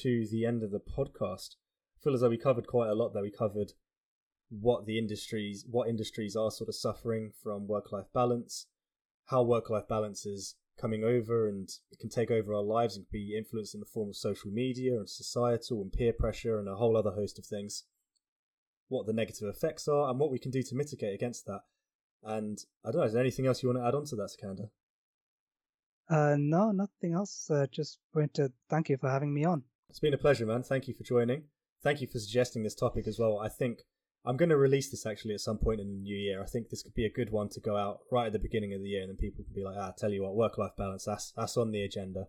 to 0.03 0.27
the 0.31 0.45
end 0.45 0.63
of 0.63 0.71
the 0.71 0.81
podcast. 0.81 1.55
I 1.99 2.05
feel 2.05 2.15
as 2.15 2.21
though 2.21 2.29
we 2.29 2.37
covered 2.37 2.67
quite 2.67 2.91
a 2.91 2.95
lot 2.95 3.15
there. 3.15 3.23
We 3.23 3.31
covered 3.31 3.73
what 4.49 4.87
the 4.87 4.99
industries, 4.99 5.65
what 5.69 5.89
industries 5.89 6.37
are 6.37 6.51
sort 6.51 6.69
of 6.69 6.75
suffering 6.75 7.33
from 7.43 7.67
work-life 7.67 8.07
balance, 8.15 8.67
how 9.27 9.43
work-life 9.43 9.89
balance 9.89 10.25
is 10.25 10.55
coming 10.81 11.03
over 11.03 11.49
and 11.49 11.71
it 11.91 11.99
can 11.99 12.11
take 12.11 12.31
over 12.31 12.55
our 12.55 12.63
lives 12.63 12.97
and 12.97 13.07
be 13.11 13.37
influenced 13.37 13.75
in 13.75 13.81
the 13.81 13.87
form 13.87 14.11
of 14.11 14.17
social 14.17 14.51
media 14.51 14.93
and 14.93 15.09
societal 15.09 15.81
and 15.81 15.93
peer 15.93 16.13
pressure 16.13 16.59
and 16.59 16.69
a 16.69 16.77
whole 16.77 16.97
other 16.97 17.13
host 17.13 17.39
of 17.39 17.47
things. 17.47 17.85
What 18.89 19.07
the 19.07 19.13
negative 19.13 19.49
effects 19.49 19.89
are 19.89 20.11
and 20.11 20.19
what 20.19 20.31
we 20.31 20.39
can 20.39 20.51
do 20.51 20.63
to 20.63 20.75
mitigate 20.75 21.15
against 21.15 21.47
that. 21.47 21.63
And 22.23 22.59
I 22.85 22.91
don't 22.91 23.01
know, 23.01 23.07
is 23.07 23.15
there 23.15 23.23
anything 23.23 23.47
else 23.47 23.63
you 23.63 23.69
want 23.69 23.81
to 23.81 23.87
add 23.87 23.95
on 23.95 24.05
to 24.07 24.17
that, 24.17 24.31
Sikandar? 24.31 24.71
Uh, 26.09 26.37
no, 26.39 26.71
nothing 26.71 27.15
else. 27.15 27.51
Uh, 27.51 27.67
just 27.71 27.99
want 28.15 28.35
to 28.35 28.53
thank 28.71 28.89
you 28.89 28.97
for 28.97 29.11
having 29.11 29.35
me 29.35 29.45
on. 29.45 29.65
It's 29.89 29.99
been 29.99 30.15
a 30.15 30.19
pleasure, 30.19 30.47
man. 30.47 30.63
Thank 30.63 30.87
you 30.87 30.95
for 30.95 31.03
joining. 31.03 31.45
Thank 31.83 32.01
you 32.01 32.07
for 32.07 32.19
suggesting 32.19 32.63
this 32.63 32.75
topic 32.75 33.09
as 33.09 33.19
well. 33.19 33.39
I 33.39 33.49
think 33.49 33.81
I'm 34.27 34.37
going 34.37 34.49
to 34.49 34.57
release 34.57 34.91
this 34.91 35.07
actually 35.07 35.35
at 35.35 35.41
some 35.41 35.59
point 35.59 35.81
in 35.81 35.89
the 35.89 36.01
new 36.01 36.17
year. 36.17 36.43
I 36.43 36.47
think 36.47 36.69
this 36.69 36.83
could 36.83 36.95
be 36.95 37.07
a 37.07 37.11
good 37.11 37.31
one 37.31 37.49
to 37.51 37.61
go 37.61 37.77
out 37.77 38.01
right 38.11 38.27
at 38.27 38.33
the 38.33 38.41
beginning 38.41 38.75
of 38.75 38.83
the 38.83 38.89
year, 38.89 39.03
and 39.03 39.11
then 39.11 39.17
people 39.17 39.45
can 39.45 39.55
be 39.55 39.63
like, 39.63 39.77
"Ah, 39.79 39.93
tell 39.97 40.11
you 40.11 40.23
what, 40.23 40.35
work-life 40.35 40.73
balance. 40.77 41.05
That's 41.05 41.33
that's 41.37 41.57
on 41.57 41.71
the 41.71 41.83
agenda." 41.83 42.27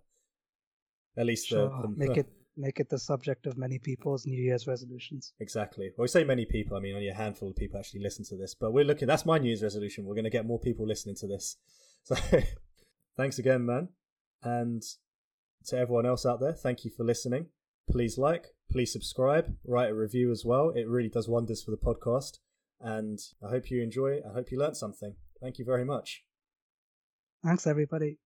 At 1.18 1.26
least 1.26 1.48
sure. 1.48 1.70
the, 1.70 1.88
the 1.88 1.95
make 1.98 2.18
it 2.18 2.28
make 2.56 2.80
it 2.80 2.89
the 2.89 3.00
subject 3.00 3.48
of 3.48 3.58
many 3.58 3.80
people's 3.80 4.28
New 4.28 4.41
Year's 4.41 4.68
resolutions. 4.68 5.34
Exactly. 5.39 5.91
Well, 5.98 6.04
we 6.04 6.08
say 6.08 6.24
many 6.24 6.45
people. 6.45 6.78
I 6.78 6.80
mean, 6.80 6.93
only 6.93 7.10
a 7.10 7.16
handful 7.16 7.50
of 7.50 7.56
people 7.56 7.80
actually 7.80 8.02
listen 8.02 8.26
to 8.26 8.38
this, 8.38 8.54
but 8.54 8.74
we're 8.74 8.86
looking. 8.86 9.08
That's 9.08 9.26
my 9.26 9.39
New 9.39 9.48
Year's 9.48 9.64
resolution. 9.64 10.06
We're 10.06 10.16
going 10.16 10.26
to 10.26 10.30
get 10.30 10.45
more 10.45 10.60
people 10.60 10.86
listening 10.86 11.16
to 11.16 11.28
this. 11.28 11.58
So, 12.04 12.16
thanks 13.18 13.39
again, 13.39 13.66
man, 13.66 13.89
and 14.43 14.84
to 15.66 15.78
everyone 15.78 16.06
else 16.06 16.26
out 16.26 16.39
there, 16.39 16.54
thank 16.54 16.86
you 16.86 16.91
for 16.91 17.04
listening. 17.04 17.48
Please 17.90 18.18
like, 18.18 18.48
please 18.72 18.92
subscribe, 18.92 19.56
write 19.66 19.92
a 19.92 19.96
review 19.96 20.32
as 20.32 20.44
well. 20.46 20.70
It 20.70 20.88
really 20.88 21.10
does 21.10 21.28
wonders 21.28 21.64
for 21.64 21.72
the 21.72 21.78
podcast. 21.78 22.40
And 22.80 23.20
I 23.46 23.50
hope 23.50 23.72
you 23.72 23.82
enjoy. 23.82 24.20
I 24.30 24.34
hope 24.34 24.52
you 24.52 24.60
learned 24.60 24.78
something. 24.78 25.16
Thank 25.42 25.58
you 25.58 25.66
very 25.66 25.86
much. 25.86 26.24
Thanks, 27.44 27.66
everybody. 27.66 28.20